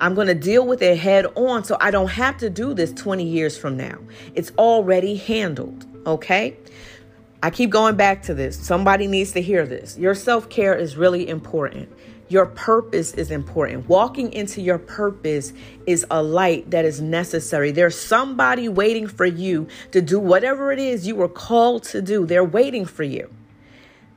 I'm 0.00 0.16
going 0.16 0.26
to 0.26 0.34
deal 0.34 0.66
with 0.66 0.82
it 0.82 0.98
head 0.98 1.26
on 1.36 1.62
so 1.62 1.76
I 1.80 1.92
don't 1.92 2.10
have 2.10 2.38
to 2.38 2.50
do 2.50 2.74
this 2.74 2.92
20 2.94 3.22
years 3.22 3.56
from 3.56 3.76
now. 3.76 3.96
It's 4.34 4.50
already 4.58 5.14
handled, 5.14 5.86
okay? 6.04 6.56
I 7.44 7.50
keep 7.50 7.70
going 7.70 7.94
back 7.94 8.22
to 8.24 8.34
this. 8.34 8.58
Somebody 8.58 9.06
needs 9.06 9.30
to 9.32 9.40
hear 9.40 9.66
this. 9.66 9.96
Your 9.96 10.16
self 10.16 10.48
care 10.48 10.74
is 10.74 10.96
really 10.96 11.28
important. 11.28 11.88
Your 12.32 12.46
purpose 12.46 13.12
is 13.12 13.30
important. 13.30 13.90
Walking 13.90 14.32
into 14.32 14.62
your 14.62 14.78
purpose 14.78 15.52
is 15.86 16.06
a 16.10 16.22
light 16.22 16.70
that 16.70 16.86
is 16.86 16.98
necessary. 16.98 17.72
There's 17.72 18.00
somebody 18.00 18.70
waiting 18.70 19.06
for 19.06 19.26
you 19.26 19.68
to 19.90 20.00
do 20.00 20.18
whatever 20.18 20.72
it 20.72 20.78
is 20.78 21.06
you 21.06 21.14
were 21.14 21.28
called 21.28 21.82
to 21.84 22.00
do. 22.00 22.24
They're 22.24 22.42
waiting 22.42 22.86
for 22.86 23.02
you. 23.02 23.30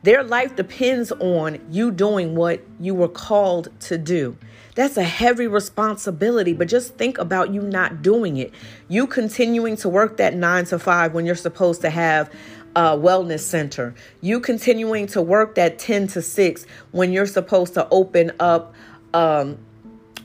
Their 0.03 0.23
life 0.23 0.55
depends 0.55 1.11
on 1.11 1.59
you 1.69 1.91
doing 1.91 2.35
what 2.35 2.61
you 2.79 2.95
were 2.95 3.09
called 3.09 3.67
to 3.81 3.97
do. 3.97 4.37
That's 4.75 4.97
a 4.97 5.03
heavy 5.03 5.47
responsibility, 5.47 6.51
but 6.53 6.67
just 6.67 6.95
think 6.95 7.17
about 7.17 7.53
you 7.53 7.61
not 7.61 8.01
doing 8.01 8.37
it. 8.37 8.53
You 8.89 9.07
continuing 9.07 9.77
to 9.77 9.89
work 9.89 10.17
that 10.17 10.35
nine 10.35 10.65
to 10.65 10.77
five 10.77 11.13
when 11.13 11.25
you're 11.25 11.35
supposed 11.35 11.81
to 11.81 11.89
have 11.89 12.29
a 12.75 12.97
wellness 12.97 13.39
center, 13.39 13.95
you 14.19 14.41
continuing 14.41 15.07
to 15.07 15.21
work 15.21 15.55
that 15.55 15.79
10 15.79 16.07
to 16.07 16.21
6 16.21 16.65
when 16.91 17.13
you're 17.13 17.25
supposed 17.25 17.73
to 17.75 17.87
open 17.89 18.33
up 18.39 18.73
um, 19.13 19.57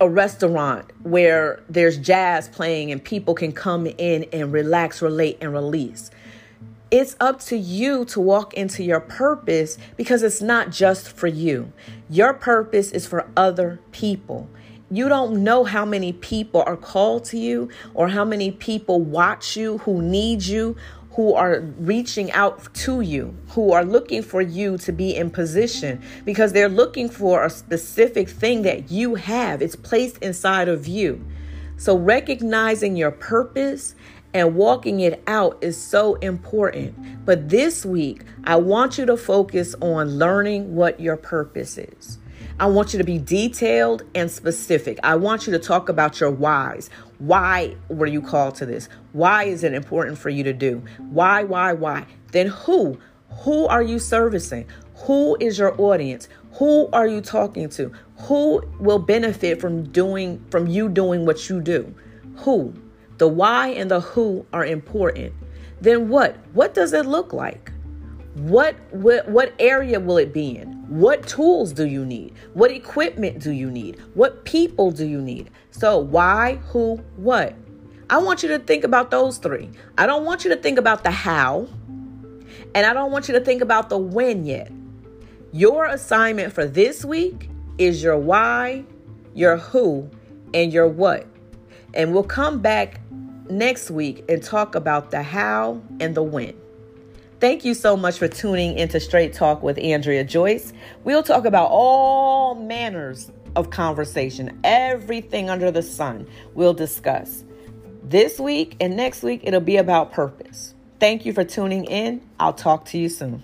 a 0.01 0.09
restaurant 0.09 0.91
where 1.05 1.63
there's 1.69 1.97
jazz 1.97 2.49
playing 2.49 2.91
and 2.91 3.05
people 3.05 3.35
can 3.35 3.53
come 3.53 3.87
in 3.87 4.25
and 4.33 4.53
relax, 4.53 5.01
relate, 5.01 5.39
and 5.41 5.53
release. 5.53 6.11
It's 6.91 7.15
up 7.21 7.39
to 7.43 7.57
you 7.57 8.05
to 8.07 8.21
walk 8.21 8.55
into 8.55 8.83
your 8.83 8.99
purpose 8.99 9.79
because 9.97 10.25
it's 10.25 10.43
not 10.43 10.71
just 10.71 11.13
for 11.13 11.29
you. 11.29 11.73
Your 12.11 12.35
purpose 12.35 12.91
is 12.91 13.07
for 13.07 13.31
other 13.37 13.79
people. 13.93 14.51
You 14.91 15.09
don't 15.09 15.45
know 15.45 15.63
how 15.63 15.85
many 15.85 16.13
people 16.13 16.65
are 16.67 16.77
called 16.77 17.25
to 17.27 17.39
you 17.39 17.69
or 17.95 18.09
how 18.09 18.25
many 18.25 18.51
people 18.51 19.01
watch 19.01 19.57
you 19.57 19.79
who 19.79 20.03
need 20.03 20.43
you 20.43 20.77
who 21.13 21.35
are 21.35 21.61
reaching 21.79 22.33
out 22.33 22.73
to 22.75 23.01
you, 23.01 23.37
who 23.51 23.73
are 23.73 23.85
looking 23.85 24.23
for 24.23 24.41
you 24.41 24.77
to 24.79 24.91
be 24.91 25.15
in 25.15 25.31
position 25.31 26.03
because 26.25 26.53
they're 26.53 26.69
looking 26.69 27.09
for 27.09 27.45
a 27.45 27.51
specific 27.51 28.29
thing 28.29 28.63
that 28.63 28.91
you 28.91 29.15
have. 29.15 29.63
It's 29.63 29.77
placed 29.77 30.19
inside 30.19 30.69
of 30.69 30.89
you. 30.89 31.25
So, 31.77 31.97
recognizing 31.97 32.97
your 32.97 33.11
purpose 33.11 33.95
and 34.33 34.55
walking 34.55 35.01
it 35.01 35.23
out 35.27 35.59
is 35.61 35.81
so 35.81 36.15
important. 36.17 37.25
But 37.25 37.49
this 37.49 37.85
week, 37.85 38.23
I 38.45 38.57
want 38.57 38.99
you 38.99 39.07
to 39.07 39.17
focus 39.17 39.75
on 39.81 40.19
learning 40.19 40.75
what 40.75 41.01
your 41.01 41.17
purpose 41.17 41.79
is. 41.79 42.19
I 42.59 42.67
want 42.67 42.93
you 42.93 42.99
to 42.99 43.05
be 43.05 43.19
detailed 43.19 44.03
and 44.15 44.31
specific. 44.31 44.99
I 45.03 45.17
want 45.17 45.47
you 45.47 45.53
to 45.55 45.59
talk 45.59 45.89
about 45.89 46.21
your 46.21 46.31
whys. 46.31 46.91
Why 47.19 47.77
were 47.89 48.07
you 48.07 48.21
called 48.21 48.55
to 48.57 48.67
this? 48.67 48.89
Why 49.13 49.45
is 49.45 49.65
it 49.65 49.73
important 49.73 50.19
for 50.19 50.29
you 50.29 50.45
to 50.45 50.53
do? 50.53 50.83
Why, 50.99 51.43
why, 51.43 51.73
why? 51.73 52.07
Then 52.33 52.49
who? 52.49 52.99
Who 53.45 53.67
are 53.67 53.83
you 53.83 53.99
servicing? 53.99 54.67
Who 55.07 55.37
is 55.41 55.59
your 55.59 55.81
audience? 55.81 56.29
Who 56.55 56.89
are 56.93 57.07
you 57.07 57.23
talking 57.23 57.71
to? 57.71 57.93
Who 58.19 58.63
will 58.79 58.99
benefit 58.99 59.61
from 59.61 59.85
doing 59.85 60.45
from 60.51 60.67
you 60.67 60.91
doing 60.91 61.25
what 61.25 61.49
you 61.49 61.63
do? 61.63 61.95
Who? 62.37 62.75
The 63.21 63.29
why 63.29 63.69
and 63.69 63.91
the 63.91 64.01
who 64.01 64.47
are 64.51 64.65
important. 64.65 65.35
Then 65.79 66.09
what? 66.09 66.37
What 66.55 66.73
does 66.73 66.95
it 66.95 67.05
look 67.05 67.35
like? 67.35 67.71
What, 68.33 68.77
what 68.93 69.29
what 69.29 69.53
area 69.59 70.01
will 70.01 70.17
it 70.17 70.33
be 70.33 70.57
in? 70.57 70.69
What 70.89 71.27
tools 71.27 71.75
do 71.75 71.87
you 71.87 72.07
need? 72.07 72.33
What 72.55 72.71
equipment 72.71 73.41
do 73.41 73.51
you 73.51 73.71
need? 73.71 74.01
What 74.15 74.47
people 74.47 74.91
do 74.91 75.07
you 75.07 75.21
need? 75.21 75.51
So 75.71 75.99
why, 75.99 76.61
who, 76.69 76.97
what? 77.17 77.55
I 78.09 78.17
want 78.17 78.43
you 78.43 78.49
to 78.49 78.59
think 78.59 78.85
about 78.85 79.11
those 79.11 79.37
three. 79.37 79.69
I 79.99 80.07
don't 80.07 80.25
want 80.25 80.45
you 80.45 80.55
to 80.55 80.57
think 80.57 80.79
about 80.79 81.05
the 81.05 81.11
how, 81.11 81.69
and 82.75 82.87
I 82.87 82.95
don't 82.95 83.13
want 83.13 83.29
you 83.29 83.35
to 83.35 83.45
think 83.45 83.61
about 83.61 83.91
the 83.91 83.99
when 83.99 84.47
yet. 84.47 84.73
Your 85.53 85.85
assignment 85.85 86.55
for 86.55 86.65
this 86.65 87.05
week 87.05 87.51
is 87.77 88.03
your 88.03 88.17
why, 88.17 88.87
your 89.35 89.59
who, 89.59 90.09
and 90.55 90.73
your 90.73 90.89
what. 90.89 91.27
And 91.95 92.13
we'll 92.13 92.23
come 92.23 92.61
back 92.61 93.01
next 93.49 93.91
week 93.91 94.25
and 94.29 94.43
talk 94.43 94.75
about 94.75 95.11
the 95.11 95.23
how 95.23 95.83
and 95.99 96.15
the 96.15 96.23
when. 96.23 96.55
Thank 97.41 97.65
you 97.65 97.73
so 97.73 97.97
much 97.97 98.19
for 98.19 98.29
tuning 98.29 98.79
into 98.79 99.01
Straight 99.01 99.33
Talk 99.33 99.63
with 99.63 99.79
Andrea 99.79 100.25
Joyce. 100.25 100.73
We'll 101.05 101.23
talk 101.23 101.47
about 101.47 101.71
all 101.71 102.55
manners 102.55 103.33
of 103.57 103.71
conversation, 103.71 104.61
everything 104.63 105.51
under 105.51 105.71
the 105.71 105.83
sun 105.83 106.27
we'll 106.55 106.75
discuss. 106.75 107.45
This 108.03 108.39
week 108.39 108.77
and 108.81 108.97
next 108.97 109.23
week, 109.23 109.41
it'll 109.45 109.61
be 109.61 109.77
about 109.77 110.13
purpose. 110.13 110.75
Thank 110.99 111.25
you 111.25 111.33
for 111.33 111.45
tuning 111.45 111.85
in. 111.87 112.21
I'll 112.39 112.53
talk 112.53 112.85
to 112.87 112.99
you 112.99 113.09
soon. 113.09 113.43